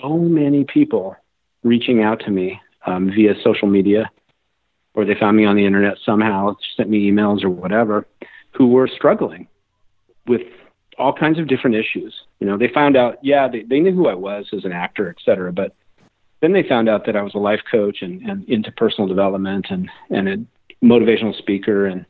[0.00, 1.16] so many people
[1.62, 4.10] reaching out to me um, via social media,
[4.94, 8.06] or they found me on the internet somehow, sent me emails or whatever,
[8.52, 9.48] who were struggling
[10.26, 10.42] with
[10.98, 12.14] all kinds of different issues.
[12.40, 15.08] You know, they found out, yeah, they, they knew who I was as an actor,
[15.08, 15.74] et cetera, but
[16.40, 19.66] then they found out that I was a life coach and, and into personal development
[19.70, 22.04] and, and a motivational speaker and,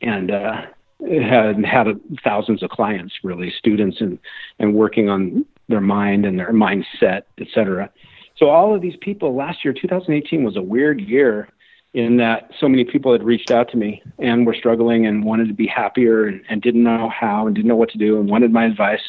[0.00, 0.62] and, uh,
[1.00, 1.86] had had
[2.24, 4.18] thousands of clients, really students and,
[4.58, 7.90] and working on their mind and their mindset, et cetera.
[8.36, 11.48] So all of these people last year, 2018 was a weird year
[11.94, 15.48] in that so many people had reached out to me and were struggling and wanted
[15.48, 18.28] to be happier and, and didn't know how and didn't know what to do and
[18.28, 19.00] wanted my advice.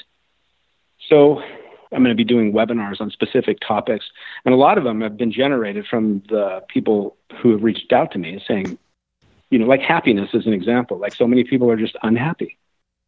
[1.07, 1.41] So
[1.91, 4.05] I'm going to be doing webinars on specific topics.
[4.45, 8.11] And a lot of them have been generated from the people who have reached out
[8.11, 8.77] to me saying,
[9.49, 10.97] you know, like happiness is an example.
[10.97, 12.57] Like so many people are just unhappy.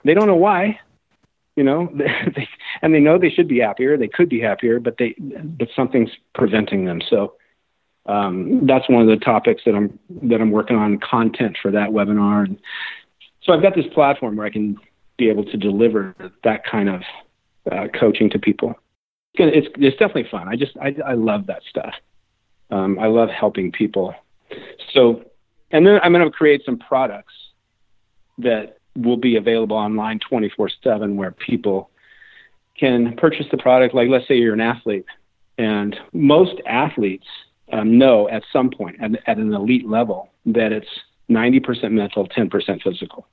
[0.03, 0.79] They don't know why,
[1.55, 1.89] you know,
[2.81, 3.97] and they know they should be happier.
[3.97, 7.01] They could be happier, but they, but something's preventing them.
[7.09, 7.35] So
[8.05, 11.89] um, that's one of the topics that I'm that I'm working on content for that
[11.89, 12.45] webinar.
[12.45, 12.59] And
[13.43, 14.77] so I've got this platform where I can
[15.17, 17.01] be able to deliver that kind of
[17.71, 18.75] uh, coaching to people.
[19.35, 20.47] It's it's definitely fun.
[20.47, 21.93] I just I I love that stuff.
[22.71, 24.15] Um, I love helping people.
[24.93, 25.23] So,
[25.71, 27.33] and then I'm going to create some products
[28.39, 31.89] that will be available online 24/7, where people
[32.77, 33.93] can purchase the product.
[33.93, 35.05] Like, let's say you're an athlete,
[35.57, 37.27] and most athletes
[37.71, 40.89] um, know at some point at, at an elite level that it's
[41.29, 43.27] 90% mental, 10% physical.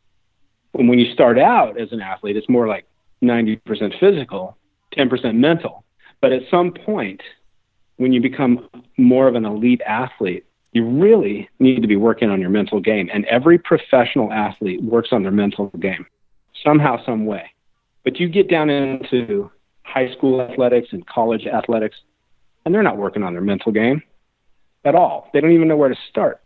[0.74, 2.86] And when you start out as an athlete, it's more like
[3.22, 4.56] 90% physical,
[4.96, 5.84] 10% mental.
[6.20, 7.22] But at some point,
[7.96, 10.44] when you become more of an elite athlete,
[10.78, 13.10] you really need to be working on your mental game.
[13.12, 16.06] And every professional athlete works on their mental game
[16.64, 17.50] somehow, some way.
[18.04, 19.50] But you get down into
[19.82, 21.96] high school athletics and college athletics,
[22.64, 24.02] and they're not working on their mental game
[24.84, 25.28] at all.
[25.32, 26.40] They don't even know where to start.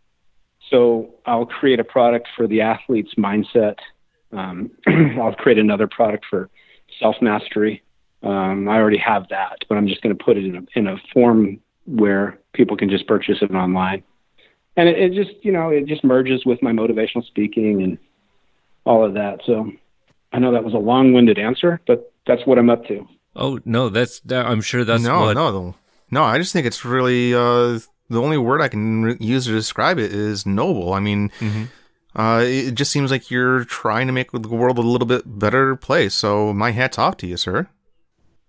[0.70, 3.76] So I'll create a product for the athlete's mindset.
[4.32, 4.70] Um,
[5.20, 6.48] I'll create another product for
[6.98, 7.82] self mastery.
[8.22, 10.86] Um, I already have that, but I'm just going to put it in a, in
[10.86, 14.02] a form where people can just purchase it online.
[14.76, 17.98] And it, it just, you know, it just merges with my motivational speaking and
[18.84, 19.40] all of that.
[19.44, 19.70] So
[20.32, 23.06] I know that was a long winded answer, but that's what I'm up to.
[23.34, 25.34] Oh no, that's that, I'm sure that's no, what...
[25.34, 25.74] no,
[26.10, 26.22] no.
[26.22, 27.78] I just think it's really uh,
[28.10, 30.92] the only word I can re- use to describe it is noble.
[30.92, 31.64] I mean, mm-hmm.
[32.18, 35.76] uh, it just seems like you're trying to make the world a little bit better
[35.76, 36.14] place.
[36.14, 37.68] So my hat's off to you, sir.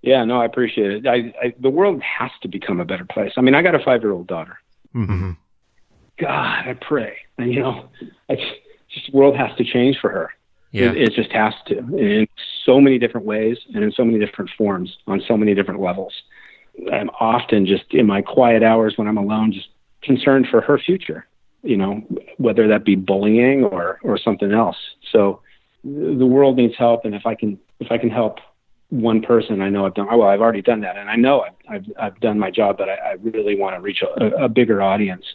[0.02, 1.08] Yeah, no, I appreciate it.
[1.08, 3.32] I, I the world has to become a better place.
[3.38, 4.58] I mean, I got a five year old daughter.
[4.94, 5.32] Mm-hmm.
[6.20, 7.90] God, I pray, and you know,
[8.30, 8.54] I just,
[8.94, 10.30] just the world has to change for her.
[10.72, 10.92] Yeah.
[10.92, 12.28] It, it just has to in
[12.66, 16.14] so many different ways and in so many different forms on so many different levels.
[16.92, 19.68] I'm often just in my quiet hours when I'm alone, just
[20.02, 21.28] concerned for her future,
[21.62, 22.02] you know,
[22.38, 24.78] whether that be bullying or, or something else.
[25.12, 25.42] So
[25.84, 27.06] the world needs help.
[27.06, 28.40] And if I can, if I can help
[28.94, 30.98] one person, I know I've done, well, I've already done that.
[30.98, 33.82] And I know I've, I've, I've done my job, but I, I really want to
[33.82, 35.26] reach a, a bigger audience,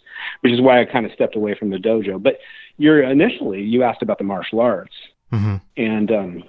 [0.41, 2.23] which is why I kind of stepped away from the dojo.
[2.23, 2.39] But
[2.77, 4.95] you're initially, you asked about the martial arts.
[5.33, 5.57] Mm-hmm.
[5.77, 6.45] And, um,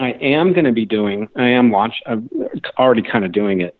[0.00, 2.28] I am going to be doing, I am launch, I'm
[2.78, 3.78] already kind of doing it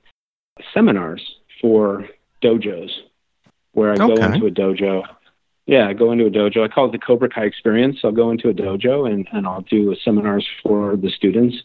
[0.73, 1.21] seminars
[1.61, 2.09] for
[2.43, 2.91] dojos
[3.73, 4.15] where I okay.
[4.15, 5.03] go into a dojo.
[5.67, 6.63] Yeah, I go into a dojo.
[6.63, 7.97] I call it the Cobra Kai experience.
[8.05, 11.57] I'll go into a dojo and, and I'll do seminars for the students,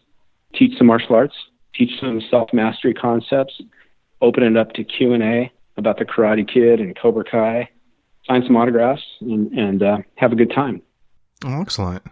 [0.56, 1.36] teach some martial arts,
[1.76, 3.62] teach some self mastery concepts,
[4.22, 7.70] open it up to Q and A about the Karate Kid and Cobra Kai,
[8.26, 10.82] sign some autographs, and, and uh, have a good time.
[11.46, 12.04] Oh, excellent.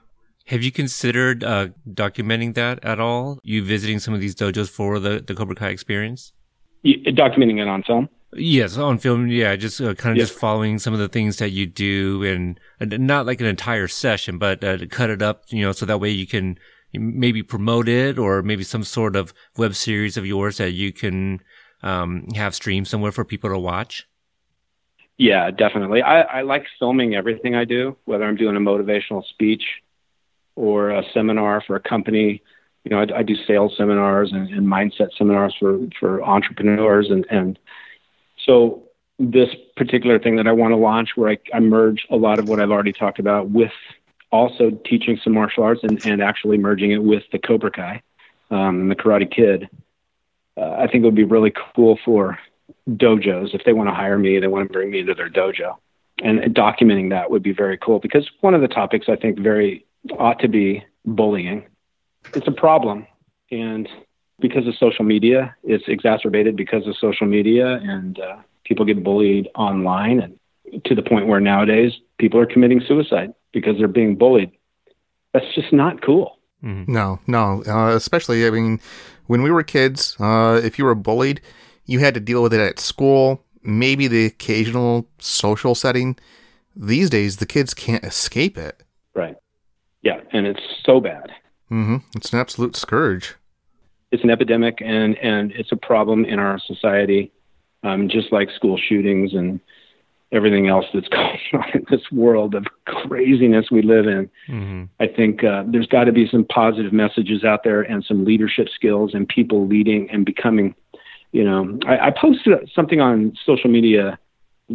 [0.45, 3.39] Have you considered uh, documenting that at all?
[3.43, 6.31] You visiting some of these dojos for the, the Cobra Kai experience?
[6.85, 8.07] documenting it on film.
[8.33, 9.27] Yes, on film.
[9.27, 10.29] Yeah, just uh, kind of yes.
[10.29, 13.87] just following some of the things that you do, and, and not like an entire
[13.87, 16.57] session, but uh, cut it up, you know, so that way you can
[16.93, 21.41] maybe promote it, or maybe some sort of web series of yours that you can
[21.83, 24.07] um, have streamed somewhere for people to watch.
[25.17, 26.01] Yeah, definitely.
[26.01, 29.63] I, I like filming everything I do, whether I'm doing a motivational speech
[30.55, 32.41] or a seminar for a company
[32.87, 37.09] you know, I, I do sales seminars and, and, mindset seminars for, for entrepreneurs.
[37.09, 37.59] And, and
[38.45, 38.83] so
[39.19, 42.47] this particular thing that I want to launch where I, I merge a lot of
[42.47, 43.73] what I've already talked about with
[44.31, 48.01] also teaching some martial arts and, and actually merging it with the Cobra Kai
[48.51, 49.69] um, the Karate Kid.
[50.55, 52.39] Uh, I think it would be really cool for
[52.89, 55.75] dojos if they want to hire me, they want to bring me into their dojo,
[56.23, 59.85] and documenting that would be very cool because one of the topics I think very
[60.17, 61.65] ought to be bullying.
[62.33, 63.07] It's a problem,
[63.51, 63.87] and
[64.39, 69.47] because of social media, it's exacerbated because of social media, and uh, people get bullied
[69.55, 74.51] online, and to the point where nowadays people are committing suicide because they're being bullied.
[75.33, 76.37] That's just not cool.
[76.63, 76.91] Mm-hmm.
[76.91, 77.63] No, no.
[77.67, 78.79] Uh, especially, I mean,
[79.27, 81.41] when we were kids, uh, if you were bullied,
[81.85, 86.17] you had to deal with it at school, maybe the occasional social setting.
[86.75, 88.83] These days, the kids can't escape it.
[89.15, 89.35] Right.
[90.01, 91.31] Yeah, and it's so bad.
[91.71, 91.97] Mm-hmm.
[92.15, 93.35] It's an absolute scourge.
[94.11, 97.31] It's an epidemic, and and it's a problem in our society,
[97.83, 99.59] um, just like school shootings and
[100.31, 104.29] everything else that's going on in this world of craziness we live in.
[104.49, 104.83] Mm-hmm.
[104.99, 108.67] I think uh, there's got to be some positive messages out there and some leadership
[108.73, 110.75] skills and people leading and becoming.
[111.31, 114.17] You know, I, I posted something on social media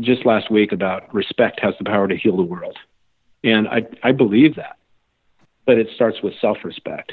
[0.01, 2.79] just last week about respect has the power to heal the world,
[3.43, 4.77] and I I believe that,
[5.67, 7.13] but it starts with self-respect.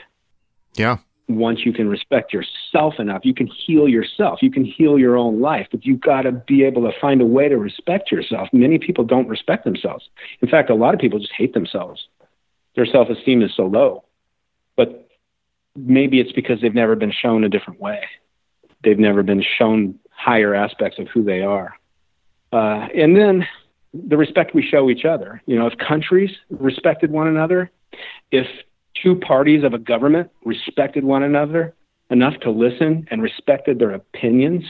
[0.75, 0.97] Yeah
[1.29, 4.41] once you can respect yourself enough, you can heal yourself.
[4.41, 7.25] You can heal your own life, but you've got to be able to find a
[7.25, 8.49] way to respect yourself.
[8.51, 10.09] Many people don't respect themselves.
[10.41, 12.07] In fact, a lot of people just hate themselves.
[12.75, 14.05] Their self esteem is so low.
[14.75, 15.07] But
[15.75, 18.01] maybe it's because they've never been shown a different way,
[18.83, 21.75] they've never been shown higher aspects of who they are.
[22.51, 23.47] Uh, and then
[23.93, 25.41] the respect we show each other.
[25.45, 27.71] You know, if countries respected one another,
[28.31, 28.47] if
[29.01, 31.73] two parties of a government respected one another
[32.09, 34.63] enough to listen and respected their opinions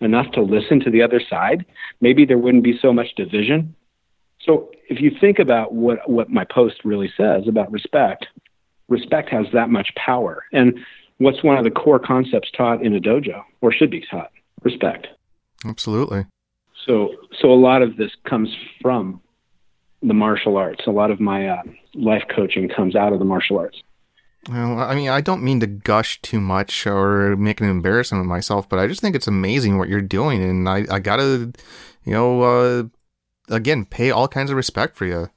[0.00, 1.64] enough to listen to the other side,
[2.00, 3.74] maybe there wouldn't be so much division.
[4.40, 8.26] So if you think about what, what my post really says about respect,
[8.88, 10.44] respect has that much power.
[10.52, 10.78] And
[11.18, 14.30] what's one of the core concepts taught in a dojo or should be taught?
[14.62, 15.06] Respect.
[15.66, 16.24] Absolutely.
[16.86, 17.10] So
[17.40, 18.48] so a lot of this comes
[18.80, 19.20] from
[20.02, 20.86] the martial arts.
[20.86, 21.62] A lot of my uh,
[21.94, 23.82] life coaching comes out of the martial arts.
[24.48, 28.26] Well, I mean, I don't mean to gush too much or make an embarrassment of
[28.26, 31.52] myself, but I just think it's amazing what you're doing, and I, I gotta,
[32.04, 32.84] you know, uh,
[33.54, 35.28] again, pay all kinds of respect for you.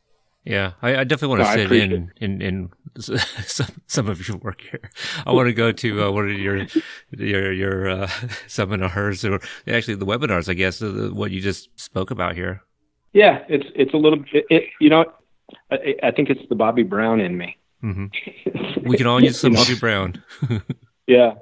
[0.46, 4.38] Yeah, I, I definitely want to no, sit in, in in some some of your
[4.38, 4.90] work here.
[5.26, 6.66] I want to go to uh, one of your
[7.12, 8.08] your your uh,
[8.48, 12.62] seminars or actually the webinars, I guess, uh, what you just spoke about here.
[13.14, 14.24] Yeah, it's it's a little.
[14.34, 15.06] It, it, you know,
[15.72, 17.58] I, I, think it's the Bobby Brown in me.
[17.84, 18.88] Mm-hmm.
[18.90, 20.24] we can all use some Bobby Brown.
[21.08, 21.36] yeah,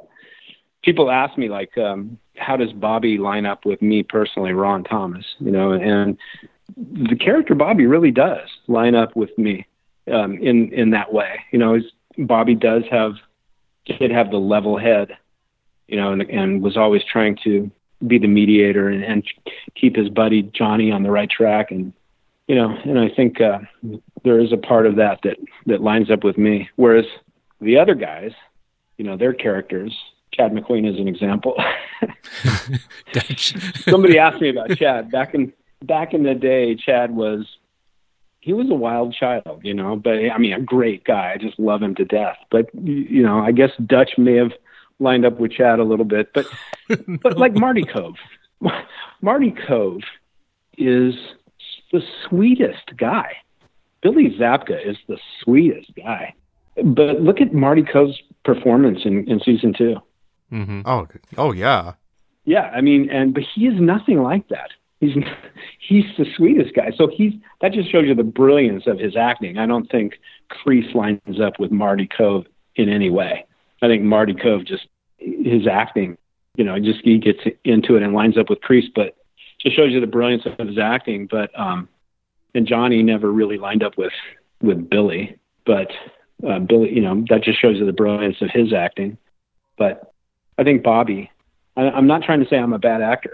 [0.84, 5.26] people ask me like, um, how does Bobby line up with me personally, Ron Thomas?
[5.40, 6.18] You know, and
[6.76, 9.66] the character Bobby really does line up with me
[10.12, 11.40] um, in in that way.
[11.52, 11.80] You know,
[12.18, 13.14] Bobby does have
[13.86, 15.18] did have the level head,
[15.88, 17.72] you know, and, and was always trying to
[18.06, 19.24] be the mediator and, and
[19.76, 21.72] keep his buddy Johnny on the right track.
[21.72, 21.94] And,
[22.48, 23.60] you know, and I think uh,
[24.24, 25.38] there is a part of that that,
[25.68, 26.70] that lines up with me.
[26.76, 27.06] Whereas
[27.60, 28.32] the other guys,
[28.98, 29.96] you know, their characters,
[30.34, 31.56] Chad McQueen is an example.
[33.90, 36.76] Somebody asked me about Chad back in back in the day.
[36.76, 37.46] Chad was
[38.42, 41.34] he was a wild child, you know, but I mean, a great guy.
[41.34, 42.38] I just love him to death.
[42.50, 44.52] But you know, I guess Dutch may have
[45.02, 46.46] lined up with Chad a little bit, but
[46.90, 47.18] no.
[47.24, 48.16] but like Marty Kove,
[49.22, 50.04] Marty Kove
[50.78, 51.16] is
[51.92, 53.36] the sweetest guy.
[54.02, 56.34] Billy Zabka is the sweetest guy.
[56.76, 59.96] But look at Marty Kove's performance in, in season 2
[60.52, 60.82] mm-hmm.
[60.86, 61.94] Oh, oh yeah,
[62.46, 62.72] yeah.
[62.74, 64.72] I mean, and but he is nothing like that.
[65.00, 65.16] He's
[65.80, 66.92] he's the sweetest guy.
[66.96, 69.58] So he's that just shows you the brilliance of his acting.
[69.58, 70.14] I don't think
[70.50, 72.46] Kreese lines up with Marty Kove
[72.76, 73.46] in any way.
[73.82, 74.88] I think Marty Kove just
[75.22, 76.18] his acting,
[76.56, 79.16] you know, just he gets into it and lines up with Kreese, but
[79.60, 81.28] just shows you the brilliance of his acting.
[81.28, 81.88] But um,
[82.54, 84.14] and Johnny never really lined up with
[84.62, 85.92] with Billy, but
[86.48, 89.18] uh, Billy, you know, that just shows you the brilliance of his acting.
[89.78, 90.14] But
[90.58, 91.30] I think Bobby.
[91.78, 93.32] I'm not trying to say I'm a bad actor.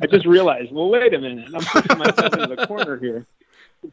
[0.00, 1.48] I, just realized, well, wait a minute.
[1.54, 3.24] I'm pushing myself into the corner here.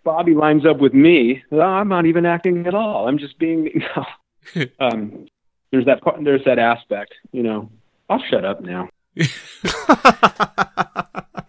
[0.04, 1.44] Bobby lines up with me.
[1.52, 3.08] Well, I'm not even acting at all.
[3.08, 3.70] I'm just being.
[4.80, 5.28] um,
[5.72, 7.14] there's that part, there's that aspect.
[7.32, 7.70] You know,
[8.10, 8.90] I'll shut up now.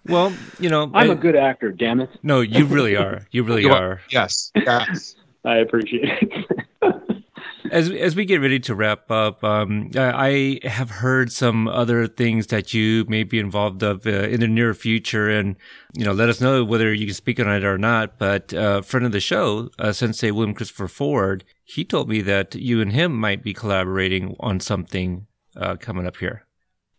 [0.08, 1.72] well, you know, I'm I, a good actor.
[1.72, 2.10] Damn it.
[2.22, 3.26] No, you really are.
[3.30, 3.92] You really you are.
[3.92, 4.00] are.
[4.10, 4.50] Yes.
[4.54, 5.16] Yes.
[5.44, 7.22] I appreciate it.
[7.70, 12.46] as as we get ready to wrap up, um, I have heard some other things
[12.48, 15.56] that you may be involved of uh, in the near future, and
[15.94, 18.18] you know, let us know whether you can speak on it or not.
[18.18, 22.54] But uh, friend of the show, uh, Sensei William Christopher Ford, he told me that
[22.54, 26.44] you and him might be collaborating on something uh, coming up here.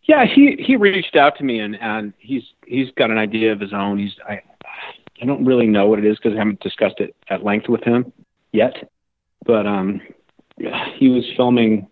[0.02, 3.60] Yeah, he he reached out to me and and he's he's got an idea of
[3.60, 3.98] his own.
[3.98, 4.40] He's I
[5.20, 7.82] I don't really know what it is because I haven't discussed it at length with
[7.82, 8.12] him
[8.52, 8.90] yet.
[9.44, 10.00] But um,
[10.96, 11.88] he was filming,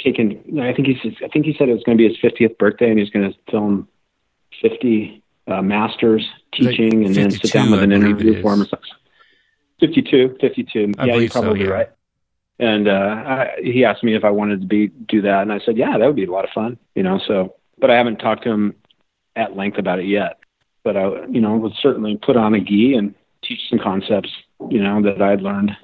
[0.00, 0.60] taking.
[0.60, 2.58] I think he said I think he said it was going to be his 50th
[2.58, 3.88] birthday and he's going to film
[4.60, 8.66] 50 uh, masters teaching like and then sit down with an interview for him.
[9.80, 10.92] 52, 52.
[10.98, 11.70] I yeah, you're probably so, yeah.
[11.70, 11.88] right.
[12.58, 15.60] And uh, I, he asked me if I wanted to be do that, and I
[15.60, 17.20] said, yeah, that would be a lot of fun, you know.
[17.26, 18.74] So, but I haven't talked to him
[19.36, 20.38] at length about it yet.
[20.82, 24.30] But I, you know, would certainly put on a gi and teach some concepts,
[24.70, 25.76] you know, that I had learned.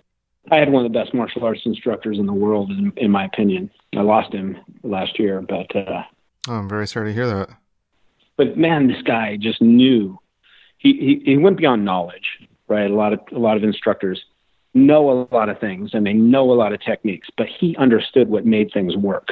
[0.50, 3.24] I had one of the best martial arts instructors in the world, in, in my
[3.24, 3.70] opinion.
[3.96, 6.02] I lost him last year, but uh,
[6.48, 7.50] oh, I'm very sorry to hear that.
[8.36, 10.18] But man, this guy just knew.
[10.78, 12.90] He, he he went beyond knowledge, right?
[12.90, 14.22] A lot of a lot of instructors
[14.74, 18.28] know a lot of things and they know a lot of techniques, but he understood
[18.28, 19.28] what made things work.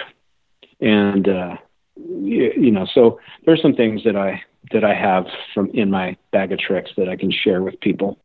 [0.81, 1.57] And uh,
[1.97, 6.17] you, you know, so there's some things that I that I have from in my
[6.31, 8.19] bag of tricks that I can share with people.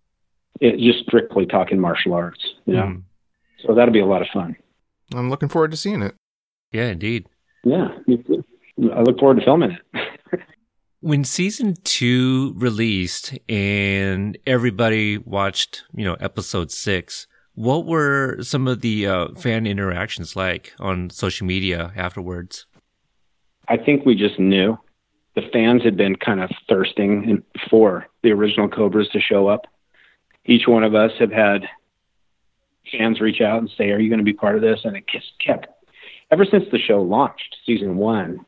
[0.59, 2.83] It, just strictly talking martial arts, you know.
[2.83, 3.03] Mm.
[3.65, 4.55] So that'll be a lot of fun.
[5.13, 6.15] I'm looking forward to seeing it.
[6.71, 7.27] Yeah, indeed.
[7.63, 7.89] Yeah,
[8.93, 9.81] I look forward to filming it.
[10.99, 18.81] when season two released and everybody watched, you know, episode six, what were some of
[18.81, 22.65] the uh, fan interactions like on social media afterwards?
[23.67, 24.77] I think we just knew
[25.35, 29.67] the fans had been kind of thirsting for the original Cobras to show up.
[30.45, 31.67] Each one of us have had
[32.91, 35.03] fans reach out and say, "Are you going to be part of this?" And it
[35.11, 35.67] just kept
[36.31, 38.45] ever since the show launched, season one.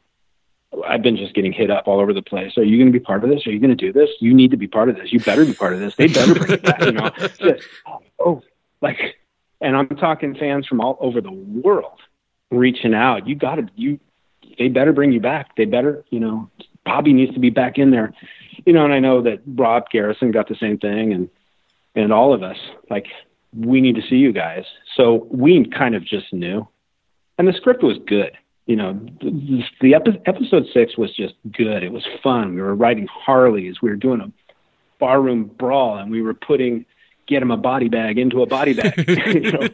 [0.88, 2.58] I've been just getting hit up all over the place.
[2.58, 3.46] Are you going to be part of this?
[3.48, 4.10] Are you going to do this?
[4.20, 5.12] You need to be part of this.
[5.12, 5.96] You better be part of this.
[5.96, 6.82] They better bring it back.
[6.82, 7.64] You know, just,
[8.20, 8.42] oh,
[8.82, 9.18] like,
[9.62, 12.00] and I'm talking fans from all over the world
[12.52, 13.28] reaching out.
[13.28, 14.00] You got to, you,
[14.58, 15.56] they better bring you back.
[15.56, 16.50] They better, you know,
[16.86, 18.14] Bobby needs to be back in there,
[18.66, 18.86] you know.
[18.86, 21.30] And I know that Rob Garrison got the same thing, and
[21.96, 22.58] and all of us
[22.90, 23.08] like
[23.56, 24.66] we need to see you guys.
[24.96, 26.68] So we kind of just knew,
[27.38, 28.32] and the script was good
[28.70, 31.82] you know, the, the epi- episode six was just good.
[31.82, 32.54] It was fun.
[32.54, 33.82] We were riding Harleys.
[33.82, 34.32] We were doing a
[35.00, 36.86] barroom brawl, and we were putting
[37.26, 38.94] get him a body bag into a body bag.
[39.08, 39.68] you know,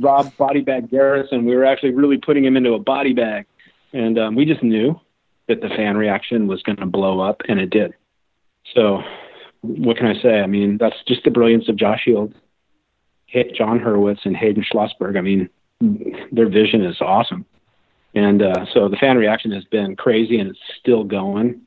[0.00, 1.46] Rob body bag Garrison.
[1.46, 3.46] We were actually really putting him into a body bag,
[3.94, 5.00] and um, we just knew
[5.48, 7.94] that the fan reaction was going to blow up, and it did.
[8.74, 9.02] So,
[9.62, 10.40] what can I say?
[10.40, 12.34] I mean, that's just the brilliance of Josh Heald,
[13.32, 15.16] Jon Hurwitz, and Hayden Schlossberg.
[15.16, 15.48] I mean,
[16.30, 17.46] their vision is awesome.
[18.14, 21.62] And uh, so the fan reaction has been crazy and it's still going.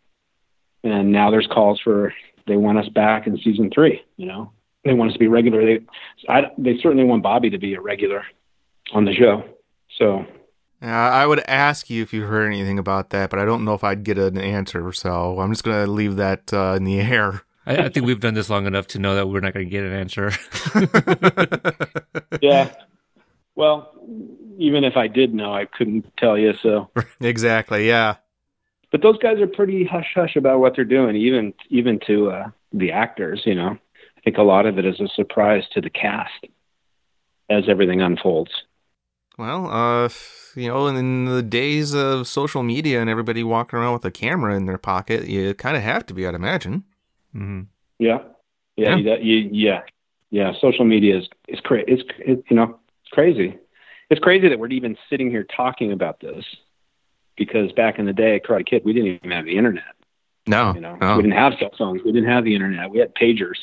[0.83, 2.13] And now there's calls for
[2.47, 4.01] they want us back in season three.
[4.15, 4.51] You know,
[4.85, 5.65] they want us to be regular.
[5.65, 5.85] They,
[6.29, 8.23] I, they certainly want Bobby to be a regular
[8.93, 9.43] on the show.
[9.97, 10.25] So,
[10.81, 13.73] yeah, I would ask you if you heard anything about that, but I don't know
[13.73, 14.91] if I'd get an answer.
[14.93, 17.41] So I'm just going to leave that uh, in the air.
[17.65, 19.69] I, I, think we've done this long enough to know that we're not going to
[19.69, 20.31] get an answer.
[22.41, 22.73] yeah.
[23.55, 23.91] Well,
[24.57, 26.53] even if I did know, I couldn't tell you.
[26.61, 26.89] So
[27.21, 28.15] exactly, yeah.
[28.91, 32.47] But those guys are pretty hush hush about what they're doing, even even to uh,
[32.73, 33.43] the actors.
[33.45, 33.77] You know,
[34.17, 36.45] I think a lot of it is a surprise to the cast
[37.49, 38.51] as everything unfolds.
[39.37, 40.09] Well, uh,
[40.55, 44.55] you know, in the days of social media and everybody walking around with a camera
[44.55, 46.83] in their pocket, you kind of have to be, I'd imagine.
[47.35, 47.61] Mm-hmm.
[47.99, 48.19] Yeah.
[48.77, 49.81] yeah, yeah, you, yeah,
[50.31, 50.53] yeah.
[50.59, 51.85] Social media is is crazy.
[51.87, 53.59] It's it, you know it's crazy
[54.09, 56.45] it's crazy that we're even sitting here talking about this
[57.37, 59.83] because back in the day, Karate Kid, we didn't even have the internet.
[60.47, 61.17] No, you know, no.
[61.17, 62.01] we didn't have cell phones.
[62.03, 62.89] We didn't have the internet.
[62.89, 63.57] We had pagers.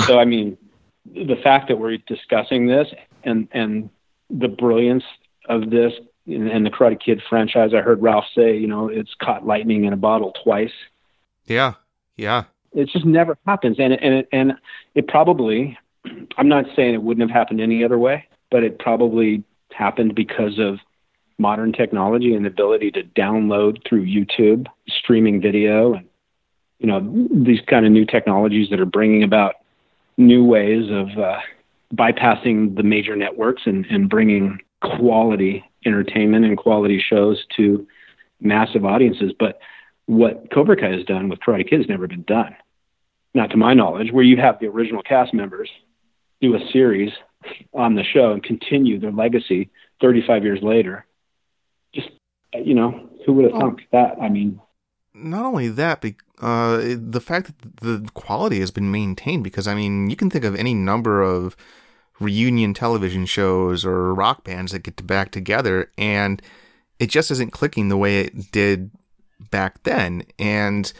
[0.06, 0.58] so, I mean,
[1.06, 2.88] the fact that we're discussing this
[3.22, 3.90] and and
[4.30, 5.04] the brilliance
[5.48, 5.92] of this
[6.26, 9.92] and the Karate Kid franchise, I heard Ralph say, you know, it's caught lightning in
[9.92, 10.72] a bottle twice.
[11.46, 11.74] Yeah,
[12.16, 12.44] yeah.
[12.72, 14.54] It just never happens, and and it, and
[14.94, 15.78] it probably.
[16.38, 20.58] I'm not saying it wouldn't have happened any other way, but it probably happened because
[20.58, 20.78] of
[21.38, 26.06] modern technology and the ability to download through YouTube, streaming video, and
[26.78, 29.54] you know these kind of new technologies that are bringing about
[30.16, 31.38] new ways of uh,
[31.94, 37.86] bypassing the major networks and, and bringing quality entertainment and quality shows to
[38.40, 39.32] massive audiences.
[39.38, 39.60] But
[40.06, 42.56] what Cobra Kai has done with Karate Kid has never been done,
[43.34, 45.70] not to my knowledge, where you have the original cast members
[46.40, 47.12] do a series
[47.74, 49.70] on the show and continue their legacy
[50.00, 51.06] 35 years later.
[51.94, 52.10] Just,
[52.54, 53.60] you know, who would have oh.
[53.60, 54.16] thunk that?
[54.20, 54.60] I mean,
[55.14, 59.74] not only that, but uh, the fact that the quality has been maintained because I
[59.74, 61.56] mean, you can think of any number of
[62.20, 66.42] reunion television shows or rock bands that get to back together and
[66.98, 68.90] it just isn't clicking the way it did
[69.50, 70.24] back then.
[70.38, 70.92] And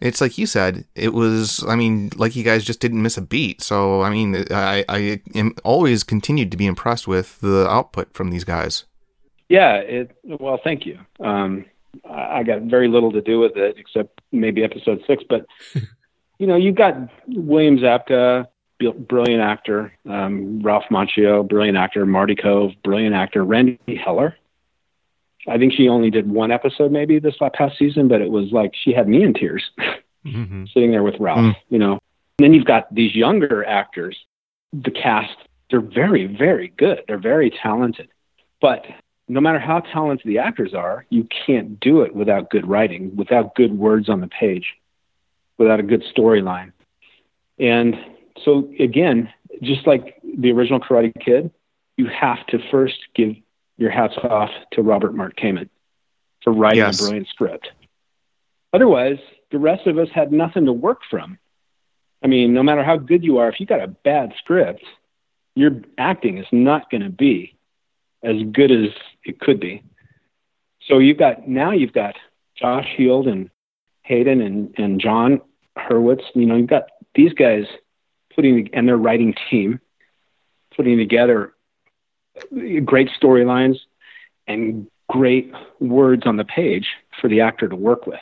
[0.00, 3.22] it's like you said, it was, I mean, like you guys just didn't miss a
[3.22, 3.62] beat.
[3.62, 8.30] So, I mean, I, I am always continued to be impressed with the output from
[8.30, 8.84] these guys.
[9.48, 9.76] Yeah.
[9.76, 10.98] It, well, thank you.
[11.20, 11.64] Um,
[12.08, 15.46] I got very little to do with it except maybe episode six, but
[16.38, 16.96] you know, you've got
[17.26, 18.46] William Zabka,
[19.08, 24.36] brilliant actor, um, Ralph Macchio, brilliant actor, Marty Kove, brilliant actor, Randee Heller.
[25.46, 28.72] I think she only did one episode maybe this past season, but it was like
[28.74, 29.64] she had me in tears
[30.26, 30.64] mm-hmm.
[30.72, 31.56] sitting there with Ralph, mm.
[31.68, 31.92] you know.
[32.38, 34.16] And then you've got these younger actors,
[34.72, 35.36] the cast,
[35.70, 37.02] they're very, very good.
[37.06, 38.08] They're very talented.
[38.60, 38.84] But
[39.28, 43.54] no matter how talented the actors are, you can't do it without good writing, without
[43.54, 44.74] good words on the page,
[45.58, 46.72] without a good storyline.
[47.58, 47.96] And
[48.44, 49.32] so, again,
[49.62, 51.50] just like the original Karate Kid,
[51.96, 53.34] you have to first give
[53.78, 55.70] your hats off to Robert Mark Kamen
[56.44, 57.00] for writing yes.
[57.00, 57.70] a brilliant script.
[58.72, 59.18] Otherwise,
[59.50, 61.38] the rest of us had nothing to work from.
[62.22, 64.82] I mean, no matter how good you are, if you got a bad script,
[65.54, 67.56] your acting is not going to be
[68.22, 68.90] as good as
[69.24, 69.82] it could be.
[70.86, 72.16] So you've got now you've got
[72.56, 73.50] Josh Heald and
[74.02, 75.40] Hayden and, and Jon
[75.76, 76.22] Hurwitz.
[76.34, 77.66] You know, you've got these guys
[78.34, 79.80] putting and their writing team
[80.74, 81.52] putting together
[82.84, 83.76] great storylines
[84.46, 86.88] and great words on the page
[87.20, 88.20] for the actor to work with.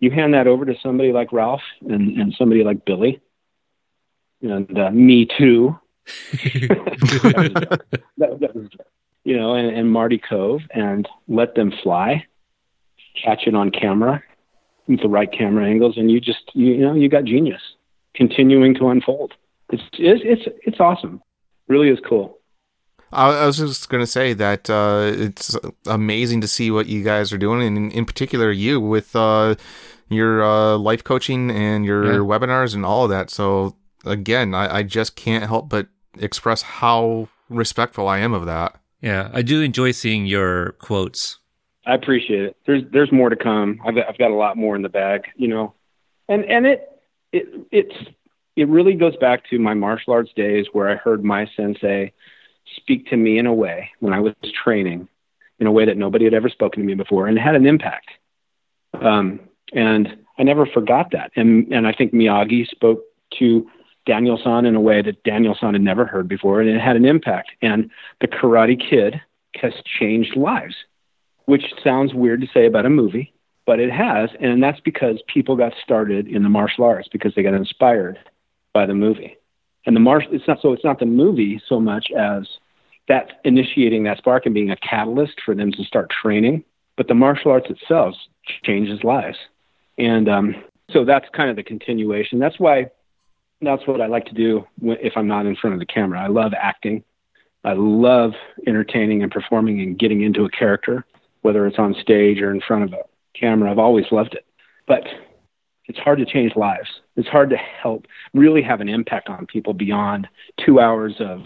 [0.00, 3.20] You hand that over to somebody like Ralph and, and somebody like Billy,
[4.40, 5.78] and uh, me too.
[6.42, 8.68] that, that, was,
[9.22, 12.26] you know, and, and Marty Kove and let them fly,
[13.22, 14.20] catch it on camera
[14.88, 17.62] with the right camera angles, and you just you, you know you got genius
[18.14, 19.34] continuing to unfold.
[19.70, 21.22] It's it's it's, it's awesome.
[21.68, 22.38] Really is cool.
[23.12, 25.56] I was just going to say that uh, it's
[25.86, 29.54] amazing to see what you guys are doing, and in, in particular, you with uh,
[30.08, 32.18] your uh, life coaching and your yeah.
[32.18, 33.30] webinars and all of that.
[33.30, 35.88] So, again, I, I, just can't help but
[36.18, 38.78] express how respectful I am of that.
[39.00, 41.38] Yeah, I do enjoy seeing your quotes.
[41.86, 42.56] I appreciate it.
[42.66, 43.80] There's there's more to come.
[43.84, 45.74] I've I've got a lot more in the bag, you know,
[46.28, 46.88] and and it
[47.32, 47.94] it it's
[48.56, 52.12] it really goes back to my martial arts days where I heard my sensei
[52.82, 55.08] speak to me in a way when I was training,
[55.58, 57.66] in a way that nobody had ever spoken to me before, and it had an
[57.66, 58.10] impact.
[59.00, 59.40] Um,
[59.72, 61.30] and I never forgot that.
[61.36, 63.02] And and I think Miyagi spoke
[63.38, 63.68] to
[64.04, 66.96] Daniel San in a way that Daniel San had never heard before, and it had
[66.96, 67.50] an impact.
[67.62, 69.20] And the Karate Kid
[69.56, 70.74] has changed lives,
[71.44, 73.32] which sounds weird to say about a movie,
[73.66, 74.30] but it has.
[74.40, 78.18] And that's because people got started in the martial arts because they got inspired
[78.72, 79.36] by the movie.
[79.84, 82.46] And the martial, it's not so it's not the movie so much as
[83.08, 86.64] that initiating that spark and being a catalyst for them to start training.
[86.96, 88.14] But the martial arts itself
[88.62, 89.38] changes lives.
[89.98, 90.54] And um,
[90.90, 92.38] so that's kind of the continuation.
[92.38, 92.90] That's why
[93.60, 96.20] that's what I like to do if I'm not in front of the camera.
[96.20, 97.04] I love acting.
[97.64, 98.32] I love
[98.66, 101.04] entertaining and performing and getting into a character,
[101.42, 103.04] whether it's on stage or in front of a
[103.38, 103.70] camera.
[103.70, 104.44] I've always loved it.
[104.86, 105.04] But
[105.86, 106.88] it's hard to change lives.
[107.16, 110.26] It's hard to help really have an impact on people beyond
[110.64, 111.40] two hours of,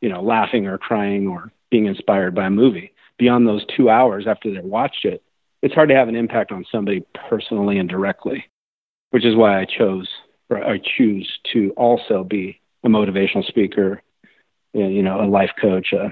[0.00, 2.92] you know, laughing or crying or being inspired by a movie.
[3.18, 5.22] Beyond those two hours after they've watched it,
[5.62, 8.46] it's hard to have an impact on somebody personally and directly,
[9.10, 10.08] which is why I chose
[10.48, 14.02] or I choose to also be a motivational speaker,
[14.72, 16.08] you know, a life coach, uh,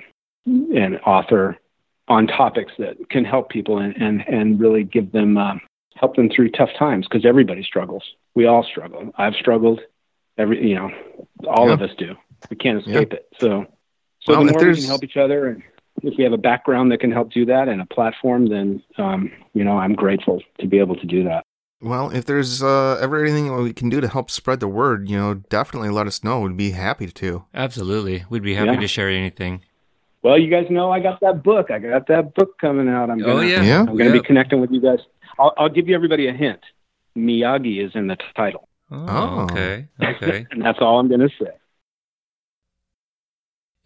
[0.47, 1.57] an author
[2.09, 5.61] on topics that can help people and, and, and really give them, um,
[5.95, 8.05] help them through tough times because everybody struggles.
[8.34, 9.11] We all struggle.
[9.16, 9.80] I've struggled.
[10.36, 10.91] Every, you know,
[11.47, 11.74] all yeah.
[11.74, 12.14] of us do.
[12.49, 13.18] We can't escape yeah.
[13.18, 13.28] it.
[13.41, 13.66] So,
[14.29, 15.62] so well, the more we can help each other and
[16.03, 19.31] if we have a background that can help do that and a platform, then, um,
[19.55, 21.45] you know, I'm grateful to be able to do that.
[21.81, 25.16] Well, if there's uh, ever anything we can do to help spread the word, you
[25.16, 26.41] know, definitely let us know.
[26.41, 27.45] We'd be happy to.
[27.55, 28.24] Absolutely.
[28.29, 28.81] We'd be happy yeah.
[28.81, 29.62] to share anything.
[30.22, 31.70] Well, you guys know I got that book.
[31.70, 33.11] I got that book coming out.
[33.11, 33.62] I'm oh, gonna, oh, yeah.
[33.62, 33.81] yeah.
[33.81, 34.12] I'm going to yeah.
[34.12, 34.99] be connecting with you guys.
[35.39, 36.61] I'll, I'll give you everybody a hint.
[37.16, 38.68] Miyagi is in the title.
[38.91, 39.41] Oh, oh.
[39.43, 39.87] okay.
[40.03, 40.47] Okay.
[40.51, 41.53] and that's all I'm going to say.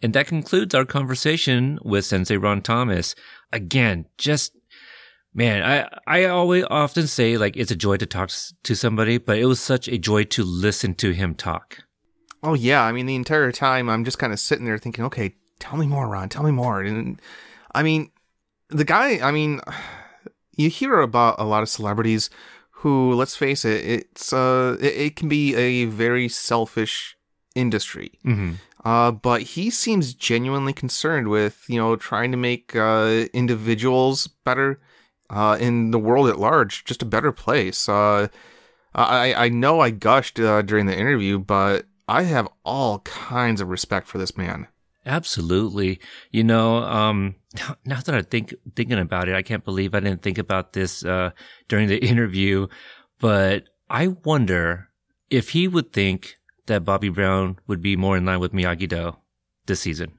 [0.03, 3.15] And that concludes our conversation with Sensei Ron Thomas.
[3.51, 4.55] Again, just
[5.35, 8.29] Man, I, I always often say like it's a joy to talk
[8.63, 11.79] to somebody, but it was such a joy to listen to him talk.
[12.43, 15.35] Oh yeah, I mean the entire time I'm just kind of sitting there thinking, okay,
[15.57, 16.81] tell me more, Ron, tell me more.
[16.81, 17.19] And
[17.73, 18.11] I mean,
[18.69, 19.59] the guy, I mean,
[20.55, 22.29] you hear about a lot of celebrities
[22.69, 27.17] who, let's face it, it's uh, it, it can be a very selfish
[27.55, 28.11] industry.
[28.23, 28.53] Mm-hmm.
[28.83, 34.79] Uh, but he seems genuinely concerned with, you know, trying to make uh, individuals better
[35.29, 37.87] uh, in the world at large, just a better place.
[37.87, 38.27] Uh,
[38.93, 43.69] I, I know I gushed uh, during the interview, but I have all kinds of
[43.69, 44.67] respect for this man.
[45.05, 45.99] Absolutely.
[46.31, 47.35] You know, um,
[47.85, 51.03] now that I think thinking about it, I can't believe I didn't think about this
[51.03, 51.31] uh,
[51.67, 52.67] during the interview.
[53.19, 54.89] But I wonder
[55.29, 56.35] if he would think
[56.67, 59.15] that Bobby Brown would be more in line with Miyagi Do
[59.65, 60.13] this season.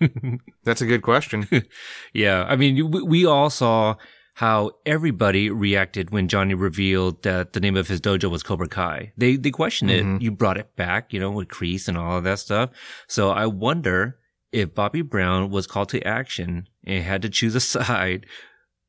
[0.64, 1.48] That's a good question.
[2.12, 3.96] yeah, I mean, we, we all saw
[4.36, 9.12] how everybody reacted when Johnny revealed that the name of his dojo was Cobra Kai.
[9.16, 10.16] They they questioned mm-hmm.
[10.16, 10.22] it.
[10.22, 12.70] You brought it back, you know, with Kreese and all of that stuff.
[13.08, 14.18] So I wonder
[14.52, 18.26] if Bobby Brown was called to action and had to choose a side.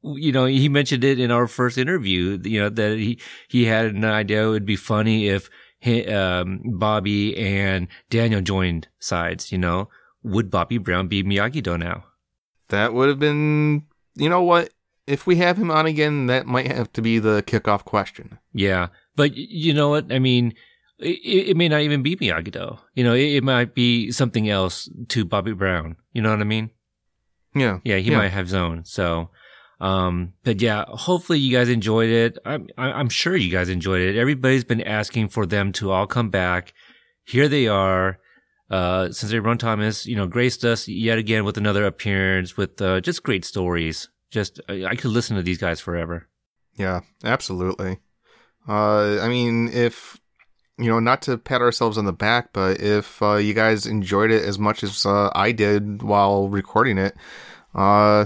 [0.04, 2.40] You know, he mentioned it in our first interview.
[2.44, 3.18] You know that he
[3.48, 5.50] he had an idea it would be funny if
[5.80, 9.52] he, um, Bobby and Daniel joined sides.
[9.52, 9.90] You know,
[10.24, 12.06] would Bobby Brown be Miyagi Do now?
[12.70, 13.86] That would have been.
[14.16, 14.72] You know what?
[15.08, 18.38] if we have him on again, that might have to be the kickoff question.
[18.54, 20.12] Yeah, but you know what?
[20.12, 20.54] I mean,
[21.00, 22.78] it, it may not even be Miyagi Do.
[22.94, 25.96] You know, it, it, might be something else to Bobby Brown.
[26.14, 26.72] You know what I mean?
[27.56, 27.80] Yeah.
[27.84, 28.18] Yeah, he yeah.
[28.18, 28.84] might have his own.
[28.86, 29.30] So,
[29.80, 32.38] um, but yeah, hopefully you guys enjoyed it.
[32.46, 34.18] I'm, I'm sure you guys enjoyed it.
[34.18, 36.74] Everybody's been asking for them to all come back.
[37.26, 38.20] Here they are.
[38.70, 43.00] Uh, Sensei Ron Thomas, you know, graced us yet again with another appearance with, uh,
[43.00, 46.28] just great stories just I could listen to these guys forever.
[46.76, 48.00] Yeah, absolutely.
[48.68, 50.20] Uh, I mean, if
[50.78, 54.30] you know, not to pat ourselves on the back, but if uh, you guys enjoyed
[54.30, 57.16] it as much as uh, I did while recording it,
[57.74, 58.26] uh,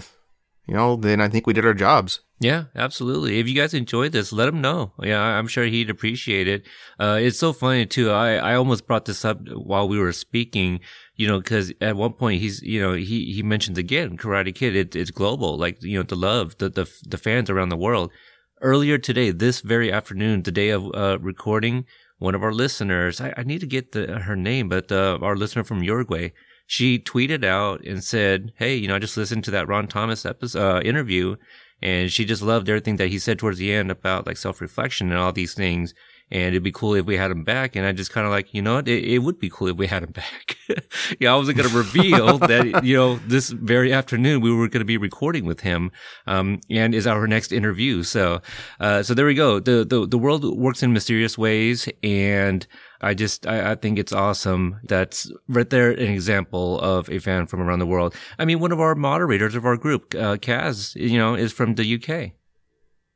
[0.67, 2.21] you know, then I think we did our jobs.
[2.39, 3.39] Yeah, absolutely.
[3.39, 4.93] If you guys enjoyed this, let him know.
[4.99, 6.65] Yeah, I'm sure he'd appreciate it.
[6.99, 8.09] Uh, it's so funny too.
[8.09, 10.79] I, I almost brought this up while we were speaking
[11.21, 14.75] you know, because at one point he's, you know, he he mentions again Karate Kid.
[14.75, 18.11] It, it's global, like you know, the love, the the the fans around the world.
[18.59, 21.85] Earlier today, this very afternoon, the day of uh, recording,
[22.17, 25.35] one of our listeners, I, I need to get the, her name, but uh, our
[25.35, 26.31] listener from Uruguay,
[26.71, 30.25] she tweeted out and said, "Hey, you know, I just listened to that Ron Thomas
[30.25, 31.35] episode uh, interview,
[31.81, 35.11] and she just loved everything that he said towards the end about like self reflection
[35.11, 35.93] and all these things."
[36.31, 37.75] and it'd be cool if we had him back.
[37.75, 38.87] And I just kind of like, you know what?
[38.87, 40.55] It, it, would be cool if we had him back.
[41.19, 44.79] yeah, I wasn't going to reveal that, you know, this very afternoon we were going
[44.79, 45.91] to be recording with him,
[46.27, 48.03] um, and is our next interview.
[48.03, 48.41] So,
[48.79, 49.59] uh, so there we go.
[49.59, 51.89] The, the, the world works in mysterious ways.
[52.01, 52.65] And
[53.01, 54.79] I just, I, I think it's awesome.
[54.83, 58.15] That's right there, an example of a fan from around the world.
[58.37, 61.75] I mean, one of our moderators of our group, uh, Kaz, you know, is from
[61.75, 62.33] the UK.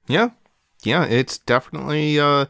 [0.08, 0.30] Yeah.
[0.84, 1.06] Yeah.
[1.06, 2.46] It's definitely, uh,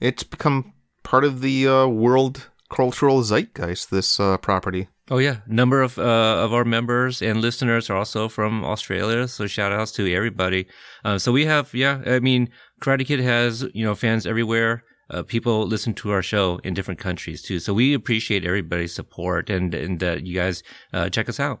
[0.00, 3.90] it's become part of the uh, world cultural zeitgeist.
[3.90, 4.88] This uh, property.
[5.10, 9.28] Oh yeah, number of uh, of our members and listeners are also from Australia.
[9.28, 10.66] So shout outs to everybody.
[11.04, 12.48] Uh, so we have yeah, I mean,
[12.80, 14.82] Karate Kid has you know fans everywhere.
[15.14, 17.60] Uh, people listen to our show in different countries too.
[17.60, 21.60] So we appreciate everybody's support and and that you guys uh, check us out.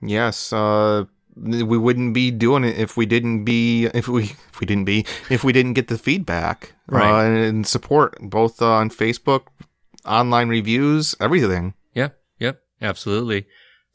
[0.00, 4.22] Yes, uh, we wouldn't be doing it if we didn't be if we
[4.52, 7.26] if we didn't be if we didn't get the feedback right.
[7.26, 9.48] uh, and support both uh, on Facebook,
[10.04, 11.74] online reviews, everything.
[11.94, 13.46] Yeah, yep, absolutely.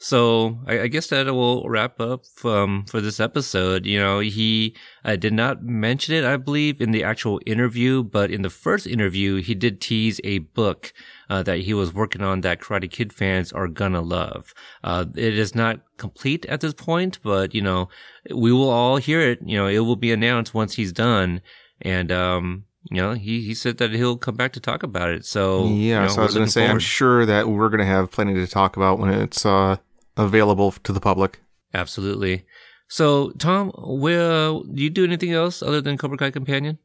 [0.03, 3.85] So I, I, guess that will wrap up um, for this episode.
[3.85, 4.75] You know, he
[5.05, 8.87] uh, did not mention it, I believe, in the actual interview, but in the first
[8.87, 10.91] interview, he did tease a book
[11.29, 14.55] uh, that he was working on that Karate Kid fans are gonna love.
[14.83, 17.87] Uh, it is not complete at this point, but you know,
[18.33, 19.39] we will all hear it.
[19.45, 21.41] You know, it will be announced once he's done,
[21.79, 25.25] and um, you know, he, he said that he'll come back to talk about it.
[25.25, 26.73] So yeah, you know, so I was going to say, forward.
[26.73, 29.77] I'm sure that we're going to have plenty to talk about when it's uh,
[30.17, 31.41] available to the public.
[31.73, 32.45] Absolutely.
[32.87, 36.77] So, Tom, will do you do anything else other than Cobra Kai Companion?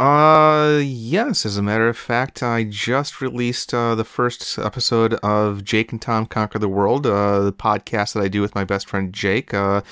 [0.00, 1.44] Uh, yes.
[1.44, 6.00] As a matter of fact, I just released uh, the first episode of Jake and
[6.00, 9.52] Tom Conquer the World, uh, the podcast that I do with my best friend Jake.
[9.52, 9.82] Uh,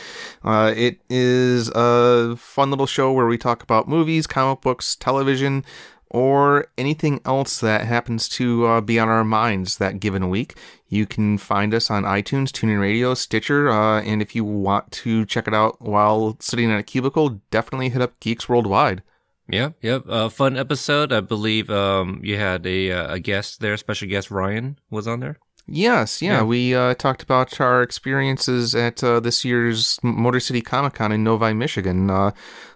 [0.43, 5.63] uh, it is a fun little show where we talk about movies, comic books, television,
[6.11, 10.55] or anything else that happens to uh, be on our minds that given week.
[10.89, 15.27] You can find us on iTunes, TuneIn Radio, Stitcher, uh, and if you want to
[15.27, 19.03] check it out while sitting in a cubicle, definitely hit up Geeks Worldwide.
[19.51, 20.05] Yep, yep.
[20.09, 21.13] Uh, fun episode.
[21.13, 25.21] I believe um, you had a uh, a guest there, special guest Ryan was on
[25.21, 25.39] there.
[25.67, 26.39] Yes, yeah.
[26.39, 26.43] Yeah.
[26.45, 31.23] We uh, talked about our experiences at uh, this year's Motor City Comic Con in
[31.23, 32.11] Novi, Michigan.
[32.11, 32.31] Uh,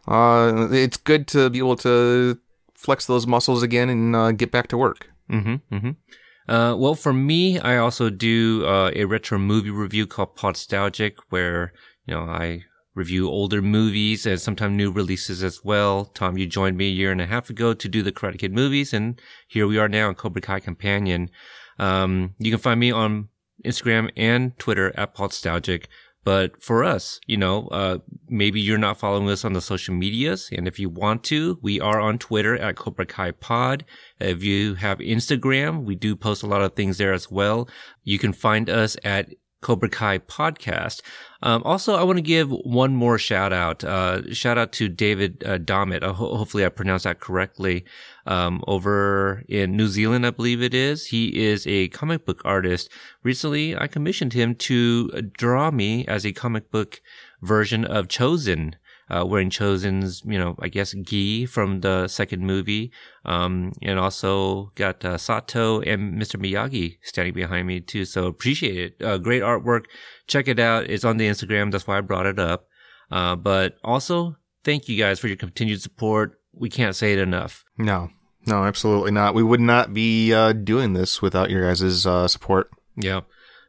[0.06, 2.38] uh, it's good to be able to
[2.82, 5.08] flex those muscles again and uh, get back to work.
[5.30, 5.74] Mm-hmm.
[5.74, 6.52] Mm-hmm.
[6.52, 11.72] Uh, well, for me, I also do uh, a retro movie review called Podstalgic, where
[12.06, 12.64] you know I
[12.94, 16.06] review older movies and sometimes new releases as well.
[16.06, 18.52] Tom, you joined me a year and a half ago to do the Karate Kid
[18.52, 21.30] movies, and here we are now on Cobra Kai Companion.
[21.78, 23.28] Um, you can find me on
[23.64, 25.86] Instagram and Twitter at Podstalgic.
[26.24, 27.98] But for us, you know, uh,
[28.28, 30.48] maybe you're not following us on the social medias.
[30.52, 33.84] And if you want to, we are on Twitter at Cobra Kai Pod.
[34.20, 37.68] If you have Instagram, we do post a lot of things there as well.
[38.04, 39.30] You can find us at
[39.62, 41.02] Cobra Kai Podcast.
[41.40, 43.82] Um, also, I want to give one more shout out.
[43.82, 46.02] Uh, shout out to David uh, Dommett.
[46.02, 47.84] Uh, ho- hopefully, I pronounced that correctly.
[48.26, 51.06] Um, over in New Zealand, I believe it is.
[51.06, 52.90] He is a comic book artist.
[53.22, 57.00] Recently, I commissioned him to draw me as a comic book
[57.40, 58.74] version of Chozen.
[59.10, 62.92] Uh, wearing Chozen's, you know, I guess gi from the second movie,
[63.26, 66.40] um, and also got uh, Sato and Mr.
[66.40, 68.06] Miyagi standing behind me too.
[68.06, 69.04] So appreciate it.
[69.04, 69.84] Uh, great artwork.
[70.28, 70.88] Check it out.
[70.88, 71.72] It's on the Instagram.
[71.72, 72.68] That's why I brought it up.
[73.10, 76.40] Uh, but also thank you guys for your continued support.
[76.54, 77.64] We can't say it enough.
[77.78, 78.10] No,
[78.46, 79.34] no, absolutely not.
[79.34, 82.70] We would not be uh, doing this without your guys' uh, support.
[82.96, 83.22] Yeah.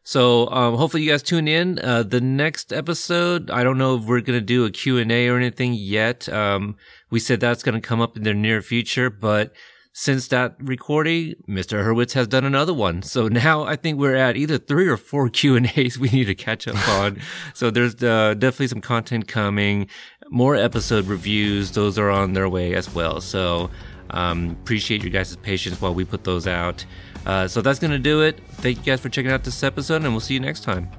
[0.04, 1.80] So um, hopefully you guys tune in.
[1.80, 5.30] Uh, the next episode, I don't know if we're gonna do a Q and A
[5.30, 6.28] or anything yet.
[6.28, 6.76] Um,
[7.10, 9.54] we said that's gonna come up in the near future, but
[9.96, 11.86] since that recording, Mr.
[11.86, 13.04] Hurwitz has done another one.
[13.04, 16.26] So now I think we're at either three or four Q and A's we need
[16.26, 17.22] to catch up on.
[17.54, 19.88] so there's uh, definitely some content coming,
[20.34, 21.72] more episode reviews.
[21.72, 23.22] Those are on their way as well.
[23.22, 23.70] So
[24.10, 26.84] um, appreciate you guys' patience while we put those out.
[27.26, 28.40] Uh, so that's going to do it.
[28.54, 30.90] Thank you guys for checking out this episode, and we'll see you next time.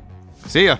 [0.47, 0.79] See ya.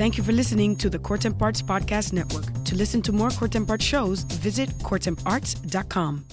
[0.00, 2.46] Thank you for listening to the Court and Parts Podcast Network.
[2.64, 6.24] To listen to more Court and Parts shows, visit courtandarts.com.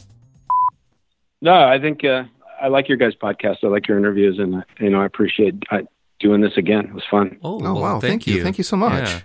[1.42, 2.24] No, I think uh,
[2.62, 3.58] I like your guys' podcast.
[3.66, 5.80] I like your interviews, and uh, you know I appreciate uh,
[6.22, 6.86] doing this again.
[6.86, 7.38] It was fun.
[7.44, 8.00] Oh, Oh, wow.
[8.00, 8.42] Thank you.
[8.42, 9.04] Thank you so much.
[9.10, 9.20] Yeah,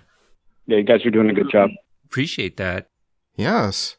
[0.67, 1.69] Yeah, you guys are doing a good job.
[2.03, 2.89] appreciate that.
[3.37, 3.95] Yes.